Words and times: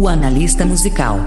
O 0.00 0.08
analista 0.08 0.64
musical. 0.64 1.18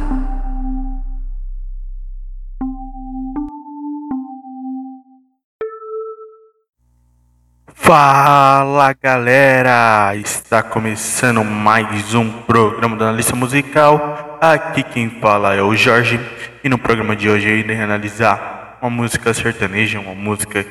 Fala 7.68 8.92
galera! 9.00 10.16
Está 10.16 10.64
começando 10.64 11.44
mais 11.44 12.16
um 12.16 12.32
programa 12.32 12.96
do 12.96 13.04
Analista 13.04 13.36
Musical. 13.36 14.40
Aqui 14.42 14.82
quem 14.82 15.22
fala 15.22 15.54
é 15.54 15.62
o 15.62 15.76
Jorge 15.76 16.20
e 16.64 16.68
no 16.68 16.80
programa 16.80 17.16
de 17.16 17.30
hoje 17.30 17.48
eu 17.48 17.56
irei 17.56 17.80
analisar 17.80 18.80
uma 18.82 18.90
música 18.90 19.36
sertaneja, 19.36 20.00
uma 20.00 20.16
música, 20.16 20.66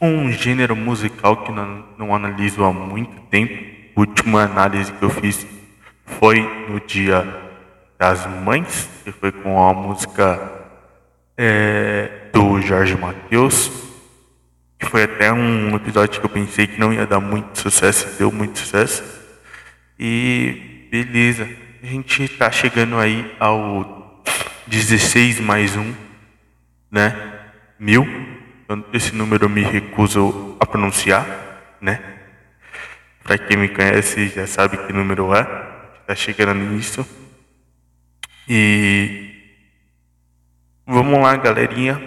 um 0.00 0.32
gênero 0.32 0.74
musical 0.74 1.44
que 1.44 1.52
não, 1.52 1.84
não 1.98 2.14
analiso 2.14 2.64
há 2.64 2.72
muito 2.72 3.20
tempo. 3.28 3.52
A 3.94 4.00
última 4.00 4.44
análise 4.44 4.90
que 4.90 5.02
eu 5.02 5.10
fiz 5.10 5.46
foi 6.06 6.40
no 6.68 6.80
dia 6.80 7.43
das 8.04 8.26
mães, 8.26 8.86
que 9.02 9.10
foi 9.10 9.32
com 9.32 9.66
a 9.66 9.72
música 9.72 10.38
é, 11.38 12.28
do 12.34 12.60
Jorge 12.60 12.94
Matheus, 12.94 13.70
que 14.78 14.84
foi 14.84 15.04
até 15.04 15.32
um 15.32 15.74
episódio 15.74 16.20
que 16.20 16.26
eu 16.26 16.28
pensei 16.28 16.66
que 16.66 16.78
não 16.78 16.92
ia 16.92 17.06
dar 17.06 17.18
muito 17.18 17.58
sucesso, 17.58 18.18
deu 18.18 18.30
muito 18.30 18.58
sucesso. 18.58 19.02
E 19.98 20.86
beleza, 20.90 21.48
a 21.82 21.86
gente 21.86 22.24
está 22.24 22.50
chegando 22.50 22.98
aí 22.98 23.34
ao 23.40 24.22
16 24.66 25.40
mais 25.40 25.74
um, 25.74 25.94
né? 26.90 27.16
Mil. 27.78 28.06
Esse 28.92 29.14
número 29.14 29.46
eu 29.46 29.48
me 29.48 29.62
recuso 29.62 30.58
a 30.60 30.66
pronunciar, 30.66 31.26
né? 31.80 32.00
Para 33.22 33.38
quem 33.38 33.56
me 33.56 33.68
conhece 33.70 34.28
já 34.28 34.46
sabe 34.46 34.76
que 34.76 34.92
número 34.92 35.34
é. 35.34 35.40
Está 36.02 36.14
chegando 36.14 36.52
nisso. 36.60 37.23
E 38.48 39.34
vamos 40.86 41.18
lá, 41.20 41.34
galerinha. 41.36 42.00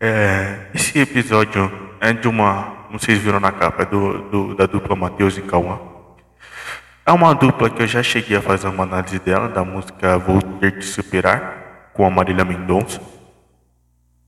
É, 0.00 0.66
esse 0.74 0.98
episódio 0.98 1.70
é 2.00 2.12
de 2.12 2.26
uma. 2.26 2.76
Se 2.98 3.14
viram 3.14 3.38
na 3.38 3.52
capa, 3.52 3.82
é 3.82 3.86
do, 3.86 4.22
do, 4.30 4.54
da 4.54 4.66
dupla 4.66 4.96
Matheus 4.96 5.36
e 5.36 5.42
Cauã. 5.42 5.78
É 7.04 7.12
uma 7.12 7.34
dupla 7.34 7.70
que 7.70 7.82
eu 7.82 7.86
já 7.86 8.02
cheguei 8.02 8.36
a 8.36 8.42
fazer 8.42 8.68
uma 8.68 8.82
análise 8.84 9.18
dela, 9.18 9.48
da 9.48 9.64
música 9.64 10.18
Vou 10.18 10.42
Ter 10.42 10.72
Que 10.72 10.82
Superar, 10.82 11.90
com 11.94 12.04
a 12.04 12.10
Marília 12.10 12.44
Mendonça. 12.44 13.00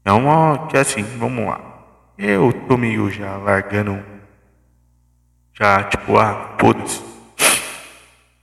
É 0.05 0.13
uma 0.13 0.67
que 0.67 0.77
assim, 0.77 1.03
vamos 1.19 1.47
lá. 1.47 1.61
Eu 2.17 2.53
tô 2.69 2.77
meio 2.77 3.11
já 3.11 3.37
largando. 3.37 4.03
Já, 5.53 5.85
tipo, 5.85 6.19
ah, 6.19 6.55
foda-se. 6.59 7.03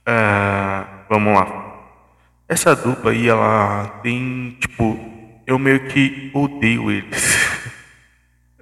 É, 0.06 0.84
vamos 1.08 1.34
lá. 1.34 1.67
Essa 2.48 2.74
dupla 2.74 3.10
aí, 3.10 3.28
ela 3.28 4.00
tem, 4.02 4.56
tipo, 4.58 4.98
eu 5.46 5.58
meio 5.58 5.86
que 5.88 6.30
odeio 6.32 6.90
eles. 6.90 7.36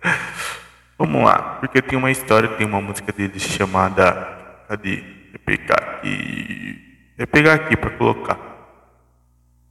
Vamos 0.98 1.22
lá, 1.24 1.58
porque 1.60 1.80
tem 1.80 1.96
uma 1.96 2.10
história, 2.10 2.48
tem 2.48 2.66
uma 2.66 2.80
música 2.80 3.12
deles 3.12 3.42
chamada. 3.42 4.64
Cadê? 4.66 4.96
Vou 5.30 5.38
pegar 5.44 5.76
aqui. 5.76 7.12
Vou 7.16 7.26
pegar 7.28 7.54
aqui 7.54 7.76
pra 7.76 7.90
colocar. 7.90 8.38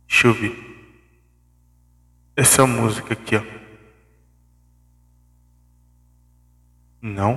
Deixa 0.08 0.28
eu 0.28 0.34
ver. 0.34 0.56
Essa 2.38 2.66
música 2.66 3.14
aqui, 3.14 3.36
ó. 3.36 3.42
Não? 7.02 7.34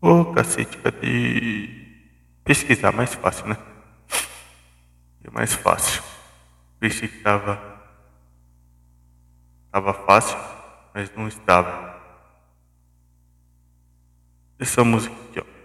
Ô 0.00 0.20
oh, 0.20 0.24
cacete, 0.32 0.78
cadê? 0.78 1.68
Pesquisar 2.44 2.92
mais 2.92 3.12
fácil, 3.14 3.46
né? 3.46 3.69
É 5.24 5.30
mais 5.30 5.52
fácil. 5.52 6.02
Pensei 6.78 7.08
que 7.08 7.16
estava 7.18 7.70
estava 9.70 9.94
fácil, 9.94 10.36
mas 10.92 11.10
não 11.16 11.28
estava. 11.28 11.94
Essa 14.58 14.82
música 14.82 15.14
aqui, 15.28 15.40
ó. 15.40 15.60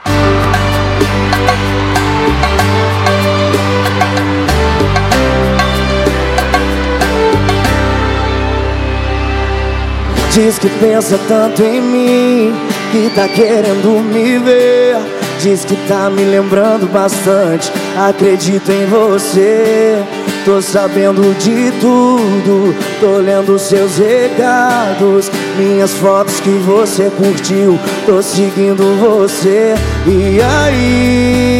Diz 10.32 10.60
que 10.60 10.70
pensa 10.80 11.18
tanto 11.28 11.64
em 11.64 11.82
mim, 11.82 12.54
que 12.92 13.10
tá 13.16 13.28
querendo 13.28 14.04
me 14.04 14.38
ver. 14.38 14.98
Diz 15.42 15.66
que 15.66 15.76
tá 15.88 16.10
me 16.10 16.24
lembrando 16.24 16.88
bastante. 16.92 17.72
Acredito 17.98 18.72
em 18.72 18.86
você. 18.88 20.04
Tô 20.44 20.62
sabendo 20.62 21.34
de 21.40 21.72
tudo. 21.80 22.76
Tô 23.00 23.18
lendo 23.20 23.58
seus 23.58 23.98
recados. 23.98 25.32
Minhas 25.58 25.94
fotos 25.94 26.42
que 26.42 26.50
você 26.50 27.10
curtiu. 27.10 27.80
Tô 28.06 28.22
seguindo 28.22 28.84
você. 29.00 29.76
E 30.06 30.42
aí? 30.42 31.56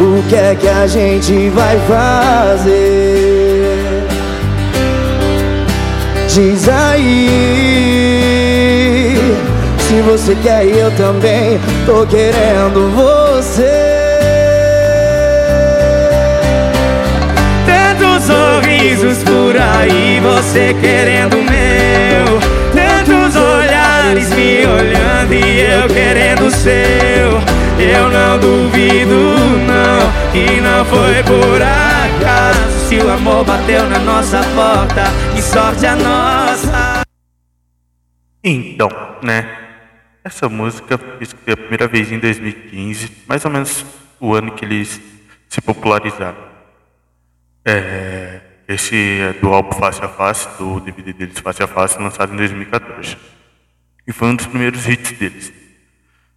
O 0.00 0.22
que 0.28 0.34
é 0.36 0.56
que 0.58 0.66
a 0.66 0.86
gente 0.86 1.50
vai 1.50 1.78
fazer? 1.86 2.72
Diz 6.28 6.66
aí. 6.66 7.28
Se 9.80 10.00
você 10.00 10.34
quer, 10.42 10.64
eu 10.64 10.90
também 10.96 11.60
tô 11.84 12.06
querendo 12.06 12.90
você. 12.96 13.91
Tantos 18.22 18.26
sorrisos 18.26 19.22
por 19.24 19.56
aí, 19.56 20.20
você 20.20 20.72
querendo 20.74 21.34
o 21.34 21.42
meu. 21.42 22.40
Tantos 22.72 23.34
olhares 23.34 24.30
me 24.30 24.64
olhando 24.64 25.34
e 25.34 25.60
eu 25.60 25.88
querendo 25.88 26.46
o 26.46 26.50
seu. 26.50 26.72
Eu 27.80 28.10
não 28.10 28.38
duvido, 28.38 29.34
não, 29.66 30.32
que 30.32 30.60
não 30.60 30.84
foi 30.84 31.22
por 31.24 31.60
acaso. 31.60 32.88
Se 32.88 32.98
o 32.98 33.10
amor 33.10 33.44
bateu 33.44 33.88
na 33.88 33.98
nossa 33.98 34.40
porta, 34.54 35.04
que 35.34 35.42
sorte 35.42 35.84
a 35.84 35.96
nossa. 35.96 37.02
Então, 38.44 38.88
né? 39.22 39.58
Essa 40.24 40.48
música 40.48 40.94
eu 40.94 41.16
escutei 41.20 41.54
a 41.54 41.56
primeira 41.56 41.88
vez 41.88 42.12
em 42.12 42.20
2015, 42.20 43.10
mais 43.26 43.44
ou 43.44 43.50
menos 43.50 43.84
o 44.20 44.32
ano 44.32 44.52
que 44.52 44.64
eles 44.64 45.00
se 45.48 45.60
popularizaram. 45.60 46.52
É, 47.64 48.11
esse 48.72 49.20
é 49.20 49.32
do 49.34 49.52
álbum 49.52 49.72
Face 49.72 50.04
a 50.04 50.08
Face, 50.08 50.48
do 50.58 50.80
DVD 50.80 51.12
deles 51.12 51.38
Face 51.38 51.62
a 51.62 51.66
Face, 51.66 51.98
lançado 52.00 52.32
em 52.32 52.36
2014. 52.36 53.16
E 54.06 54.12
foi 54.12 54.28
um 54.28 54.36
dos 54.36 54.46
primeiros 54.46 54.88
hits 54.88 55.12
deles. 55.12 55.52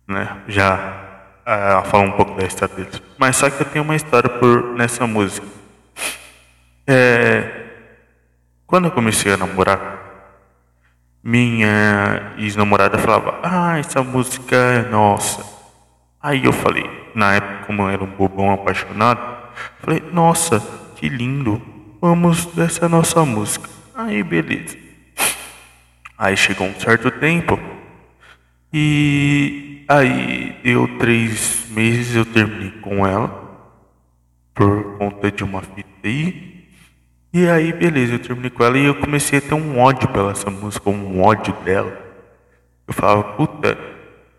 Né? 0.07 0.38
Já 0.47 1.06
é, 1.45 1.81
falar 1.85 2.03
um 2.03 2.12
pouco 2.12 2.35
da 2.35 2.45
história 2.45 2.75
deles. 2.75 3.01
Mas 3.18 3.35
só 3.35 3.50
que 3.50 3.62
eu 3.62 3.66
tenho 3.66 3.84
uma 3.84 3.95
história 3.95 4.29
por 4.29 4.75
nessa 4.75 5.06
música. 5.07 5.47
É, 6.88 7.66
quando 8.68 8.85
eu 8.85 8.91
comecei 8.91 9.34
a 9.34 9.38
namorar, 9.38 9.95
minha 11.24 12.34
ex-namorada 12.38 12.97
falava: 12.97 13.40
Ah, 13.44 13.79
essa 13.79 14.03
música 14.03 14.56
é 14.56 14.90
nossa. 14.90 15.44
Aí 16.22 16.45
eu 16.45 16.51
falei, 16.51 16.90
na 17.13 17.35
época, 17.35 17.66
como 17.66 17.84
eu 17.84 17.90
era 17.90 18.03
um 18.03 18.07
bobão 18.07 18.51
apaixonado, 18.51 19.22
falei: 19.80 20.04
Nossa, 20.12 20.60
que 20.95 21.10
lindo, 21.10 21.62
vamos 22.06 22.46
dessa 22.54 22.88
nossa 22.88 23.25
música. 23.25 23.68
Aí 23.96 24.22
beleza. 24.22 24.78
Aí 26.16 26.38
chegou 26.38 26.68
um 26.68 26.80
certo 26.80 27.10
tempo 27.10 27.60
e 28.72 29.84
aí 29.88 30.56
deu 30.63 30.88
três 31.00 31.66
meses 31.72 32.16
eu 32.16 32.24
terminei 32.24 32.72
com 32.80 33.07
ela 33.07 33.44
por 34.54 34.98
conta 35.00 35.31
de 35.31 35.44
uma 35.44 35.62
fita 35.62 35.90
aí. 36.04 36.69
E 37.34 37.50
aí, 37.50 37.74
beleza, 37.74 38.13
eu 38.13 38.19
terminei 38.19 38.50
com 38.50 38.63
ela 38.63 38.78
e 38.78 38.86
eu 38.86 38.96
comecei 38.96 39.40
a 39.40 39.42
ter 39.42 39.56
um 39.56 39.80
ódio 39.80 40.08
pela 40.08 40.31
essa 40.31 40.50
música, 40.50 40.90
um 40.90 41.22
ódio 41.22 41.54
dela. 41.66 41.92
Eu 42.88 42.94
falava, 42.94 43.24
puta, 43.36 43.78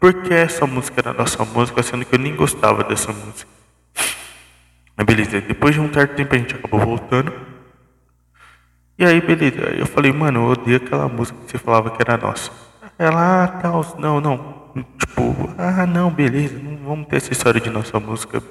por 0.00 0.22
que 0.22 0.32
essa 0.32 0.66
música 0.66 1.00
era 1.00 1.12
nossa 1.12 1.44
música, 1.44 1.82
sendo 1.82 2.06
que 2.06 2.14
eu 2.14 2.18
nem 2.18 2.34
gostava 2.34 2.82
dessa 2.84 3.12
música? 3.12 3.50
Aí, 4.96 5.04
beleza, 5.04 5.42
depois 5.42 5.74
de 5.74 5.80
um 5.80 5.92
certo 5.92 6.14
tempo 6.14 6.34
a 6.34 6.38
gente 6.38 6.54
acabou 6.54 6.80
voltando. 6.80 7.55
E 8.98 9.04
aí, 9.04 9.20
beleza, 9.20 9.60
eu 9.76 9.84
falei, 9.84 10.10
mano, 10.10 10.40
eu 10.40 10.52
odeio 10.52 10.78
aquela 10.78 11.06
música 11.06 11.38
que 11.44 11.50
você 11.50 11.58
falava 11.58 11.90
que 11.90 12.00
era 12.00 12.16
nossa. 12.16 12.50
Ela, 12.98 13.44
ah, 13.44 13.48
tal, 13.48 13.84
não, 13.98 14.20
não. 14.20 14.72
Tipo, 14.98 15.54
ah, 15.58 15.86
não, 15.86 16.10
beleza, 16.10 16.58
não 16.58 16.76
vamos 16.78 17.06
ter 17.06 17.16
essa 17.16 17.30
história 17.30 17.60
de 17.60 17.68
nossa 17.68 18.00
música. 18.00 18.42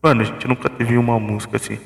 Mano, 0.00 0.20
a 0.22 0.24
gente 0.24 0.46
nunca 0.46 0.68
teve 0.68 0.96
uma 0.96 1.18
música 1.18 1.56
assim. 1.56 1.80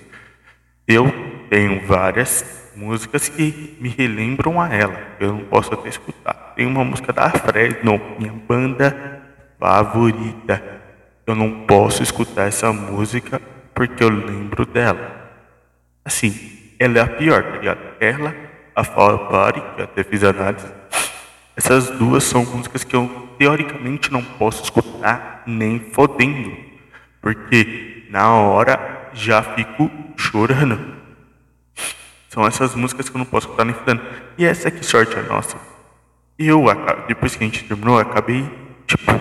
Eu 0.86 1.10
tenho 1.48 1.86
várias 1.86 2.72
músicas 2.76 3.30
que 3.30 3.76
me 3.80 3.88
relembram 3.88 4.60
a 4.60 4.68
ela. 4.68 4.96
Eu 5.18 5.32
não 5.32 5.44
posso 5.44 5.72
até 5.72 5.88
escutar. 5.88 6.52
Tem 6.54 6.66
uma 6.66 6.84
música 6.84 7.12
da 7.12 7.30
Fresno, 7.30 7.98
minha 8.18 8.32
banda 8.32 9.22
favorita. 9.58 10.62
Eu 11.26 11.34
não 11.34 11.66
posso 11.66 12.02
escutar 12.02 12.46
essa 12.46 12.72
música 12.72 13.40
porque 13.74 14.04
eu 14.04 14.10
lembro 14.10 14.66
dela. 14.66 15.30
Assim, 16.04 16.55
ela 16.78 16.98
é 16.98 17.00
a 17.00 17.06
pior, 17.06 17.42
tá 17.42 17.50
ligado? 17.58 17.80
Ela, 18.00 18.34
a 18.74 18.84
Fall 18.84 19.28
Party, 19.28 19.60
que 19.60 19.80
eu 19.80 19.84
até 19.84 20.04
fiz 20.04 20.22
análise. 20.22 20.66
Essas 21.56 21.90
duas 21.90 22.24
são 22.24 22.44
músicas 22.44 22.84
que 22.84 22.94
eu 22.94 23.28
teoricamente 23.38 24.12
não 24.12 24.22
posso 24.22 24.64
escutar 24.64 25.42
nem 25.46 25.80
fodendo. 25.80 26.56
Porque 27.20 28.06
na 28.10 28.34
hora 28.34 29.08
já 29.14 29.42
fico 29.42 29.90
chorando. 30.16 30.96
São 32.28 32.46
essas 32.46 32.74
músicas 32.74 33.08
que 33.08 33.16
eu 33.16 33.18
não 33.18 33.24
posso 33.24 33.46
escutar 33.46 33.64
nem 33.64 33.74
fodendo. 33.74 34.02
E 34.36 34.44
essa 34.44 34.70
que 34.70 34.84
sorte 34.84 35.16
é 35.16 35.22
nossa. 35.22 35.56
Eu, 36.38 36.64
depois 37.08 37.34
que 37.34 37.42
a 37.42 37.46
gente 37.46 37.64
terminou, 37.64 37.98
acabei, 37.98 38.44
tipo, 38.86 39.18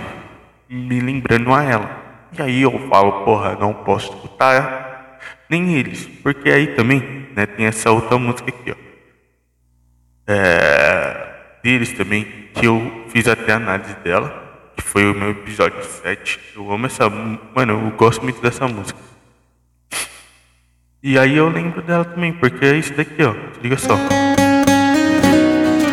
me 0.69 0.99
lembrando 0.99 1.53
a 1.53 1.63
ela. 1.63 2.05
E 2.37 2.41
aí 2.41 2.61
eu 2.61 2.89
falo, 2.89 3.23
porra, 3.23 3.55
não 3.55 3.73
posso 3.73 4.13
escutar 4.13 5.17
nem 5.49 5.75
eles. 5.75 6.05
Porque 6.21 6.49
aí 6.49 6.67
também, 6.75 7.24
né, 7.35 7.45
tem 7.45 7.65
essa 7.65 7.91
outra 7.91 8.17
música 8.17 8.49
aqui, 8.49 8.71
ó. 8.71 8.75
É, 10.27 11.27
deles 11.63 11.91
também, 11.93 12.25
que 12.53 12.65
eu 12.65 13.05
fiz 13.09 13.27
até 13.27 13.53
análise 13.53 13.93
dela, 14.03 14.43
que 14.75 14.83
foi 14.83 15.11
o 15.11 15.13
meu 15.13 15.31
episódio 15.31 15.83
7. 15.83 16.39
Eu 16.55 16.71
amo 16.71 16.85
essa. 16.85 17.09
Mano, 17.09 17.73
eu 17.73 17.91
gosto 17.97 18.23
muito 18.23 18.41
dessa 18.41 18.67
música. 18.67 18.99
E 21.03 21.19
aí 21.19 21.37
eu 21.37 21.49
lembro 21.49 21.81
dela 21.81 22.05
também, 22.05 22.33
porque 22.33 22.65
é 22.65 22.77
isso 22.77 22.93
daqui, 22.93 23.21
ó. 23.23 23.35
Liga 23.61 23.77
só. 23.77 23.95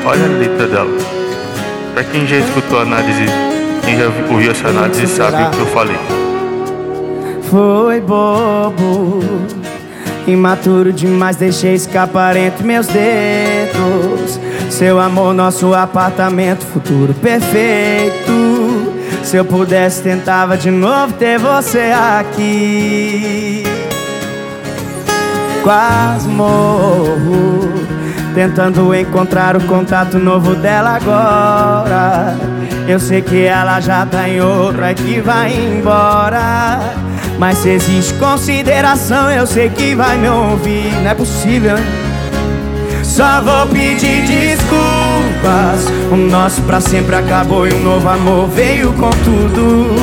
Olha 0.05 0.25
a 0.25 0.39
letra 0.39 0.67
dela. 0.67 0.91
Pra 1.93 2.05
quem 2.05 2.27
já 2.27 2.37
escutou 2.37 2.79
a 2.79 2.83
análise, 2.83 3.27
quem 3.85 3.99
já 3.99 4.07
ouviu 4.07 4.51
essa 4.51 4.69
análise 4.69 5.07
sabe 5.07 5.43
o 5.43 5.51
que 5.51 5.59
eu 5.59 5.67
falei. 5.67 5.99
Foi 7.51 8.01
bobo, 8.01 9.21
imaturo 10.27 10.93
demais, 10.93 11.37
deixei 11.37 11.75
escapar 11.75 12.37
entre 12.37 12.65
meus 12.65 12.87
dedos. 12.87 14.41
Seu 14.71 14.99
amor, 14.99 15.35
nosso 15.35 15.75
apartamento, 15.75 16.65
futuro 16.65 17.15
perfeito. 17.15 18.93
Se 19.23 19.37
eu 19.37 19.45
pudesse, 19.45 20.03
tentava 20.03 20.57
de 20.57 20.71
novo 20.71 21.13
ter 21.15 21.39
você 21.39 21.93
aqui. 22.19 23.63
Quase 25.63 26.29
morro 26.29 27.73
Tentando 28.35 28.93
encontrar 28.95 29.57
o 29.57 29.61
contato 29.67 30.19
novo 30.19 30.57
dela 30.57 30.97
agora 30.97 32.37
Eu 32.89 32.99
sei 32.99 33.23
que 33.23 33.45
ela 33.45 33.79
já 33.79 34.05
tá 34.05 34.29
em 34.29 34.41
outra 34.41 34.91
e 34.91 34.95
que 34.97 35.21
vai 35.21 35.53
embora 35.55 36.81
Mas 37.43 37.59
se 37.59 37.71
existe 37.71 38.15
consideração 38.15 39.29
eu 39.29 39.45
sei 39.49 39.69
que 39.69 39.97
vai 39.97 40.17
me 40.17 40.29
ouvir. 40.29 40.93
Não 41.03 41.11
é 41.11 41.13
possível, 41.13 41.77
hein? 41.77 41.85
Só 43.03 43.41
vou 43.41 43.67
pedir 43.67 44.25
desculpas. 44.25 45.91
O 46.13 46.17
nosso 46.17 46.63
pra 46.63 46.81
sempre 46.81 47.17
acabou 47.17 47.67
e 47.67 47.75
um 47.75 47.83
novo 47.83 48.09
amor 48.09 48.49
veio 48.49 48.93
com 48.93 49.11
tudo. 49.11 49.97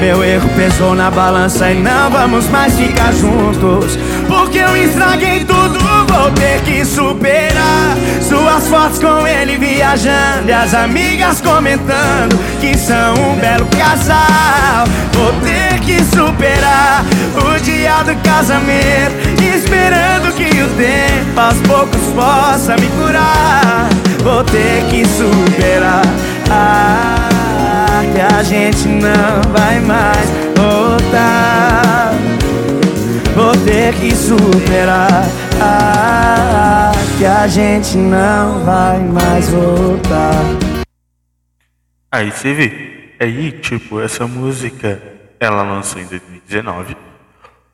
Meu 0.00 0.24
erro 0.24 0.48
pesou 0.56 0.96
na 0.96 1.12
balança 1.12 1.70
e 1.70 1.80
não 1.80 2.10
vamos 2.10 2.48
mais 2.48 2.76
ficar 2.76 3.12
juntos. 3.12 3.96
Porque 4.26 4.58
eu 4.58 4.76
estraguei 4.76 5.44
tudo, 5.44 5.78
vou 6.14 6.30
ter 6.30 6.60
que 6.62 6.84
superar 6.84 7.96
Suas 8.20 8.68
fotos 8.68 8.98
com 8.98 9.26
ele 9.26 9.56
viajando 9.56 10.48
E 10.48 10.52
as 10.52 10.74
amigas 10.74 11.40
comentando 11.40 12.38
que 12.60 12.78
são 12.78 13.14
um 13.14 13.36
belo 13.36 13.66
casal. 13.66 14.86
Vou 15.12 15.32
ter 15.40 15.78
que 15.80 16.02
superar 16.04 17.04
o 17.36 17.60
dia 17.60 18.02
do 18.04 18.14
casamento 18.22 19.34
Esperando 19.54 20.34
que 20.34 20.62
o 20.62 20.68
tempo 20.76 21.40
aos 21.40 21.56
poucos 21.60 22.00
possa 22.14 22.76
me 22.76 22.88
curar. 22.88 23.88
Vou 24.22 24.42
ter 24.44 24.84
que 24.90 25.04
superar. 25.06 26.02
Ah, 26.50 28.02
que 28.12 28.20
a 28.20 28.42
gente 28.42 28.88
não 28.88 29.52
vai 29.52 29.80
mais 29.80 30.28
voltar. 30.56 32.12
Vou 33.34 33.52
ter 33.64 33.94
que 33.94 34.14
superar 34.14 35.24
a 37.44 37.46
gente 37.46 37.98
não 37.98 38.64
vai 38.64 38.98
mais 39.00 39.50
voltar. 39.50 40.32
Aí 42.10 42.32
você 42.32 42.54
vê, 42.54 43.14
aí 43.20 43.52
tipo 43.52 44.00
essa 44.00 44.26
música 44.26 44.98
ela 45.38 45.62
lançou 45.62 46.00
em 46.00 46.06
2019, 46.06 46.96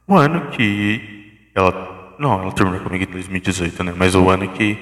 o 0.09 0.17
ano 0.17 0.51
que 0.51 1.53
ela 1.55 2.17
não, 2.19 2.43
ela 2.43 2.51
terminou 2.51 2.81
comigo 2.81 3.05
em 3.05 3.13
2018, 3.13 3.85
né? 3.85 3.95
Mas 3.97 4.17
o 4.17 4.29
ano 4.29 4.49
que 4.49 4.77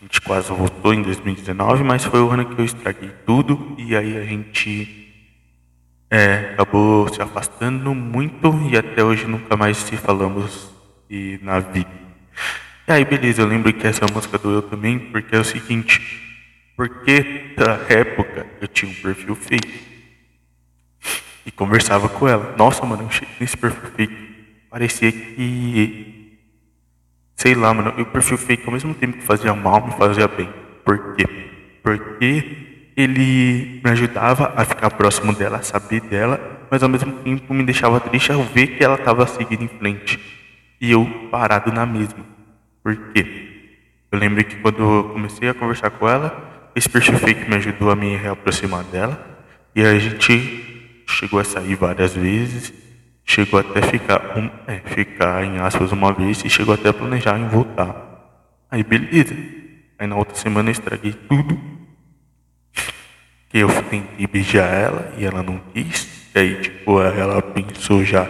a 0.00 0.04
gente 0.04 0.22
quase 0.22 0.50
voltou 0.50 0.94
em 0.94 1.02
2019, 1.02 1.84
mas 1.84 2.02
foi 2.02 2.22
o 2.22 2.30
ano 2.30 2.46
que 2.46 2.58
eu 2.58 2.64
estraguei 2.64 3.10
tudo 3.26 3.74
e 3.76 3.94
aí 3.94 4.16
a 4.16 4.24
gente 4.24 5.12
é, 6.10 6.52
acabou 6.54 7.06
se 7.12 7.20
afastando 7.20 7.94
muito 7.94 8.50
e 8.70 8.78
até 8.78 9.04
hoje 9.04 9.26
nunca 9.26 9.58
mais 9.58 9.76
se 9.76 9.94
falamos 9.98 10.70
e 11.10 11.38
na 11.42 11.58
vida. 11.60 12.00
E 12.86 12.92
aí, 12.92 13.04
beleza, 13.04 13.42
eu 13.42 13.46
lembro 13.46 13.72
que 13.72 13.86
essa 13.86 14.06
música 14.12 14.38
doeu 14.38 14.62
também, 14.62 14.98
porque 14.98 15.34
é 15.36 15.38
o 15.38 15.44
seguinte, 15.44 16.00
porque 16.76 17.54
na 17.56 17.74
época 17.88 18.46
eu 18.60 18.68
tinha 18.68 18.90
um 18.90 18.94
perfil 18.94 19.34
fake 19.34 19.80
e 21.46 21.50
conversava 21.50 22.08
com 22.08 22.28
ela. 22.28 22.54
Nossa, 22.56 22.84
mano, 22.84 23.04
eu 23.04 23.10
cheguei 23.10 23.34
nesse 23.40 23.56
perfil 23.56 23.90
fake. 23.96 24.32
Parecia 24.70 25.12
que 25.12 26.22
Sei 27.42 27.56
lá, 27.56 27.74
mano, 27.74 27.92
o 28.00 28.06
perfil 28.06 28.38
fake 28.38 28.62
ao 28.66 28.72
mesmo 28.72 28.94
tempo 28.94 29.18
que 29.18 29.24
fazia 29.24 29.52
mal, 29.52 29.84
me 29.84 29.92
fazia 29.94 30.28
bem. 30.28 30.48
Por 30.84 31.16
quê? 31.16 31.26
Porque 31.82 32.92
ele 32.96 33.80
me 33.82 33.90
ajudava 33.90 34.52
a 34.54 34.64
ficar 34.64 34.90
próximo 34.90 35.34
dela, 35.34 35.56
a 35.56 35.62
saber 35.62 36.00
dela, 36.02 36.38
mas 36.70 36.84
ao 36.84 36.88
mesmo 36.88 37.12
tempo 37.14 37.52
me 37.52 37.64
deixava 37.64 37.98
triste 37.98 38.30
ao 38.30 38.44
ver 38.44 38.76
que 38.76 38.84
ela 38.84 38.94
estava 38.94 39.26
seguindo 39.26 39.64
em 39.64 39.68
frente 39.68 40.20
e 40.80 40.92
eu 40.92 41.04
parado 41.32 41.72
na 41.72 41.84
mesma. 41.84 42.31
Por 42.82 42.96
quê? 43.12 43.50
Eu 44.10 44.18
lembro 44.18 44.44
que 44.44 44.56
quando 44.56 44.82
eu 44.82 45.04
comecei 45.10 45.48
a 45.48 45.54
conversar 45.54 45.90
com 45.90 46.08
ela, 46.08 46.70
esse 46.74 46.88
perfil 46.88 47.18
fake 47.18 47.48
me 47.48 47.56
ajudou 47.56 47.90
a 47.90 47.96
me 47.96 48.16
reaproximar 48.16 48.84
dela 48.84 49.18
e 49.74 49.82
a 49.82 49.98
gente 49.98 51.04
chegou 51.06 51.40
a 51.40 51.44
sair 51.44 51.74
várias 51.74 52.14
vezes 52.14 52.82
Chegou 53.24 53.60
até 53.60 53.80
ficar, 53.82 54.36
um, 54.36 54.50
é, 54.66 54.80
ficar 54.80 55.44
em 55.44 55.58
aspas 55.58 55.92
uma 55.92 56.12
vez 56.12 56.44
e 56.44 56.50
chegou 56.50 56.74
até 56.74 56.88
a 56.88 56.92
planejar 56.92 57.38
em 57.38 57.48
voltar. 57.48 57.94
Aí 58.70 58.82
beleza. 58.82 59.34
Aí 59.98 60.06
na 60.06 60.16
outra 60.16 60.34
semana 60.34 60.68
eu 60.68 60.72
estraguei 60.72 61.12
tudo. 61.12 61.58
Que 63.48 63.58
eu 63.58 63.68
tentei 63.84 64.26
beijar 64.26 64.66
ela 64.66 65.14
e 65.16 65.24
ela 65.24 65.42
não 65.42 65.58
quis. 65.72 66.30
E 66.34 66.38
aí 66.38 66.60
tipo, 66.60 67.00
ela 67.00 67.40
pensou 67.40 68.04
já, 68.04 68.26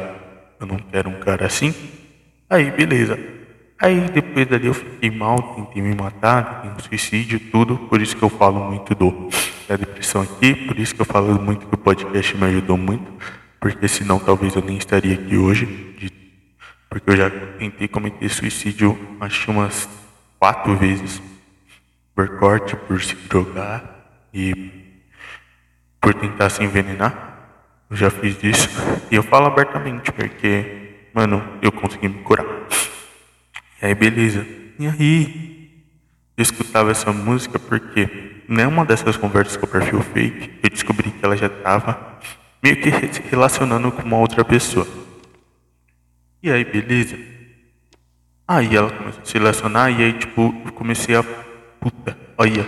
eu 0.61 0.67
não 0.67 0.77
quero 0.77 1.09
um 1.09 1.19
cara 1.19 1.47
assim. 1.47 1.75
Aí 2.49 2.71
beleza. 2.71 3.19
Aí 3.83 4.01
depois 4.09 4.47
dali 4.47 4.69
eu 4.69 4.75
fiquei 4.75 5.11
mal, 5.11 5.43
tentei 5.57 5.83
me 5.83 5.95
matar, 5.95 6.63
tentei 6.63 6.71
um 6.71 6.79
suicídio, 6.79 7.39
tudo. 7.39 7.77
Por 7.77 8.01
isso 8.01 8.17
que 8.17 8.23
eu 8.23 8.31
falo 8.31 8.71
muito 8.71 8.95
do, 8.95 9.29
da 9.69 9.77
depressão 9.77 10.23
aqui, 10.23 10.55
por 10.55 10.79
isso 10.79 10.95
que 10.95 11.01
eu 11.01 11.07
falo 11.07 11.39
muito 11.41 11.67
que 11.67 11.75
o 11.75 11.79
podcast 11.79 12.37
me 12.37 12.45
ajudou 12.47 12.79
muito 12.79 13.13
porque 13.63 13.87
senão 13.87 14.19
talvez 14.19 14.57
eu 14.57 14.61
nem 14.61 14.77
estaria 14.77 15.15
aqui 15.15 15.37
hoje, 15.37 15.67
de, 15.97 16.13
porque 16.91 17.11
eu 17.11 17.17
já 17.17 17.31
tentei 17.31 17.87
cometer 17.87 18.29
suicídio 18.29 18.99
acho 19.21 19.53
umas 19.53 19.89
quatro 20.37 20.77
vezes, 20.77 21.23
por 22.13 22.41
corte, 22.41 22.75
por 22.75 23.01
se 23.01 23.15
drogar 23.15 23.85
e 24.35 24.93
por 26.01 26.13
tentar 26.13 26.51
se 26.51 26.65
envenenar. 26.65 27.39
Eu 27.89 27.97
já 27.97 28.11
fiz 28.11 28.43
isso 28.43 28.69
e 29.13 29.15
eu 29.15 29.23
falo 29.23 29.47
abertamente 29.47 30.11
porque, 30.11 31.11
mano, 31.15 31.41
eu 31.63 31.71
consegui 31.71 32.09
me 32.09 32.21
curar. 32.25 32.62
E 33.83 33.87
aí, 33.87 33.95
beleza. 33.97 34.47
E 34.79 34.87
aí, 34.87 35.83
eu 36.37 36.43
escutava 36.43 36.93
essa 36.93 37.13
música 37.13 37.59
porque, 37.59 38.45
numa 38.47 38.85
dessas 38.85 39.17
conversas 39.17 39.57
com 39.57 39.67
o 39.67 39.69
perfil 39.69 40.01
fake, 40.01 40.61
eu 40.63 40.71
descobri 40.71 41.11
que 41.11 41.25
ela 41.25 41.37
já 41.37 41.47
estava 41.47 42.21
meio 42.63 42.77
que 42.77 42.91
se 43.13 43.21
relacionando 43.29 43.91
com 43.91 44.03
uma 44.03 44.19
outra 44.19 44.45
pessoa. 44.45 44.87
E 46.41 46.49
aí, 46.49 46.65
beleza. 46.65 47.19
Aí 48.47 48.77
ela 48.77 48.91
começou 48.91 49.21
a 49.21 49.25
se 49.25 49.35
relacionar 49.35 49.91
e 49.91 50.05
aí, 50.05 50.13
tipo, 50.13 50.55
eu 50.65 50.73
comecei 50.73 51.17
a. 51.17 51.25
Puta, 51.81 52.17
olha. 52.39 52.65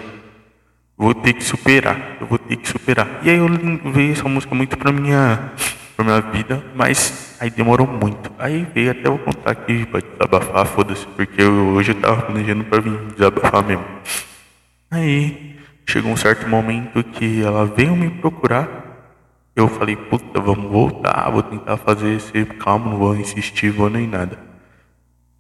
Vou 0.97 1.15
ter 1.15 1.33
que 1.33 1.45
superar. 1.45 2.17
Eu 2.21 2.27
vou 2.27 2.39
ter 2.39 2.57
que 2.57 2.69
superar. 2.69 3.21
E 3.23 3.31
aí 3.31 3.37
eu 3.37 3.49
veio 3.93 4.13
essa 4.13 4.29
música 4.29 4.55
muito 4.55 4.77
pra 4.77 4.91
minha, 4.91 5.53
pra 5.97 6.05
minha 6.05 6.21
vida, 6.21 6.65
mas 6.75 7.24
aí 7.45 7.51
demorou 7.51 7.87
muito. 7.87 8.33
Aí 8.39 8.67
veio 8.75 8.91
até 8.91 9.07
eu 9.07 9.19
contar 9.19 9.51
aqui 9.51 9.85
pra 9.87 10.01
desabafar, 10.01 10.67
foda-se, 10.67 11.07
porque 11.09 11.43
eu, 11.43 11.53
hoje 11.75 11.93
eu 11.93 12.01
tava 12.01 12.23
planejando 12.23 12.65
pra 12.65 12.81
vir 12.81 12.99
desabafar 13.15 13.63
mesmo. 13.63 13.85
Aí 14.91 15.57
chegou 15.87 16.11
um 16.11 16.17
certo 16.17 16.49
momento 16.49 17.03
que 17.05 17.43
ela 17.43 17.67
veio 17.67 17.95
me 17.95 18.09
procurar 18.09 18.83
Eu 19.57 19.69
falei, 19.69 19.95
puta, 19.95 20.41
vamos 20.41 20.69
voltar, 20.71 21.31
vou 21.31 21.43
tentar 21.43 21.77
fazer 21.77 22.17
esse 22.17 22.45
calmo, 22.45 22.91
não 22.91 22.99
vou 22.99 23.15
insistir, 23.15 23.71
vou 23.71 23.89
nem 23.89 24.05
nada. 24.05 24.37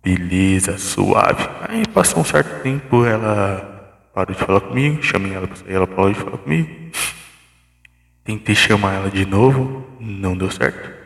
Beleza, 0.04 0.78
suave. 0.78 1.48
Aí 1.68 1.84
passou 1.88 2.20
um 2.20 2.24
certo 2.24 2.62
tempo, 2.62 3.04
ela 3.04 3.98
parou 4.14 4.32
de 4.32 4.40
falar 4.40 4.60
comigo, 4.60 5.02
chamei 5.02 5.34
ela 5.34 5.48
pra 5.48 5.56
sair, 5.56 5.72
ela 5.72 5.86
parou 5.86 6.12
de 6.12 6.20
falar 6.20 6.38
comigo. 6.38 6.70
Tentei 8.22 8.54
chamar 8.54 8.94
ela 8.94 9.10
de 9.10 9.26
novo, 9.26 9.84
não 9.98 10.36
deu 10.36 10.50
certo. 10.50 11.03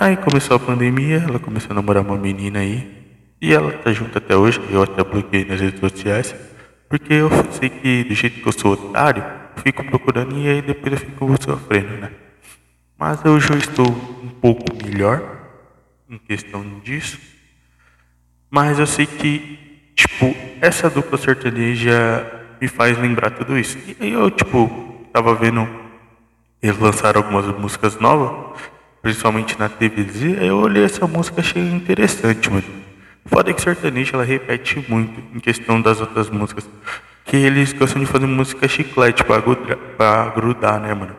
Aí 0.00 0.16
começou 0.16 0.56
a 0.56 0.58
pandemia, 0.58 1.18
ela 1.28 1.38
começou 1.38 1.72
a 1.72 1.74
namorar 1.74 2.02
uma 2.02 2.16
menina 2.16 2.60
aí. 2.60 2.90
E 3.38 3.52
ela 3.52 3.70
tá 3.70 3.92
junto 3.92 4.16
até 4.16 4.34
hoje, 4.34 4.58
eu 4.70 4.82
até 4.82 5.04
bloqueei 5.04 5.44
nas 5.44 5.60
redes 5.60 5.78
sociais. 5.78 6.34
Porque 6.88 7.12
eu 7.12 7.28
sei 7.52 7.68
que 7.68 8.04
do 8.04 8.14
jeito 8.14 8.40
que 8.40 8.48
eu 8.48 8.52
sou 8.52 8.72
otário, 8.72 9.22
fico 9.62 9.84
procurando 9.84 10.38
e 10.38 10.48
aí 10.48 10.62
depois 10.62 10.94
eu 10.94 10.98
fico 11.00 11.42
sofrendo, 11.42 11.98
né? 11.98 12.10
Mas 12.98 13.22
hoje 13.26 13.50
eu 13.50 13.58
estou 13.58 13.88
um 13.88 14.30
pouco 14.40 14.64
melhor 14.82 15.22
em 16.08 16.16
questão 16.16 16.64
disso. 16.82 17.20
Mas 18.50 18.78
eu 18.78 18.86
sei 18.86 19.04
que, 19.04 19.92
tipo, 19.94 20.34
essa 20.62 20.88
dupla 20.88 21.18
sertaneja 21.18 22.26
me 22.58 22.68
faz 22.68 22.96
lembrar 22.96 23.32
tudo 23.32 23.58
isso. 23.58 23.76
E 24.00 24.12
eu, 24.14 24.30
tipo, 24.30 25.04
tava 25.12 25.34
vendo 25.34 25.68
eles 26.62 26.78
lançaram 26.78 27.20
algumas 27.20 27.44
músicas 27.58 28.00
novas, 28.00 28.62
principalmente 29.02 29.58
na 29.58 29.68
TVZ, 29.68 30.42
eu 30.42 30.58
olhei 30.58 30.84
essa 30.84 31.06
música 31.06 31.40
achei 31.40 31.62
interessante, 31.62 32.50
mano. 32.50 32.64
Foda 33.26 33.52
que 33.52 33.60
sertanejo 33.60 34.14
ela 34.14 34.24
repete 34.24 34.84
muito 34.88 35.22
em 35.34 35.38
questão 35.38 35.80
das 35.80 36.00
outras 36.00 36.28
músicas. 36.28 36.68
Que 37.24 37.36
eles 37.36 37.72
gostam 37.72 38.00
de 38.00 38.06
fazer 38.06 38.26
música 38.26 38.66
chiclete 38.66 39.22
pra 39.24 39.38
grudar, 39.38 39.76
pra 39.96 40.28
grudar 40.30 40.80
né, 40.80 40.92
mano? 40.94 41.14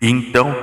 E 0.00 0.08
então, 0.08 0.56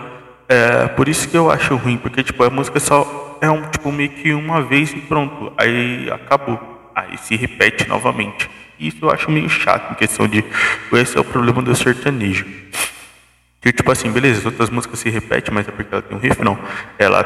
é 0.47 0.87
por 0.87 1.09
isso 1.09 1.27
que 1.27 1.35
eu 1.35 1.51
acho 1.51 1.75
ruim, 1.75 1.97
porque 1.97 2.23
tipo, 2.23 2.43
a 2.43 2.49
música 2.49 2.79
só 2.79 3.37
é 3.41 3.49
um 3.49 3.63
tipo 3.69 3.91
meio 3.91 4.09
que 4.09 4.33
uma 4.33 4.61
vez 4.61 4.91
e 4.91 5.01
pronto. 5.01 5.51
Aí 5.57 6.09
acabou. 6.11 6.91
Aí 6.95 7.17
se 7.17 7.35
repete 7.35 7.87
novamente. 7.87 8.49
Isso 8.79 8.97
eu 9.01 9.09
acho 9.09 9.29
meio 9.29 9.49
chato 9.49 9.91
em 9.91 9.95
questão 9.95 10.27
de. 10.27 10.43
Esse 10.93 11.17
é 11.17 11.21
o 11.21 11.25
problema 11.25 11.61
do 11.61 11.75
sertanejo. 11.75 12.45
Que 13.65 13.73
tipo 13.73 13.91
assim, 13.91 14.11
beleza, 14.11 14.41
as 14.41 14.45
outras 14.45 14.69
músicas 14.69 14.99
se 14.99 15.09
repetem, 15.09 15.51
mas 15.51 15.67
é 15.67 15.71
porque 15.71 15.91
ela 15.91 16.03
tem 16.03 16.15
um 16.15 16.19
riff, 16.19 16.39
não. 16.43 16.55
Ela, 16.99 17.23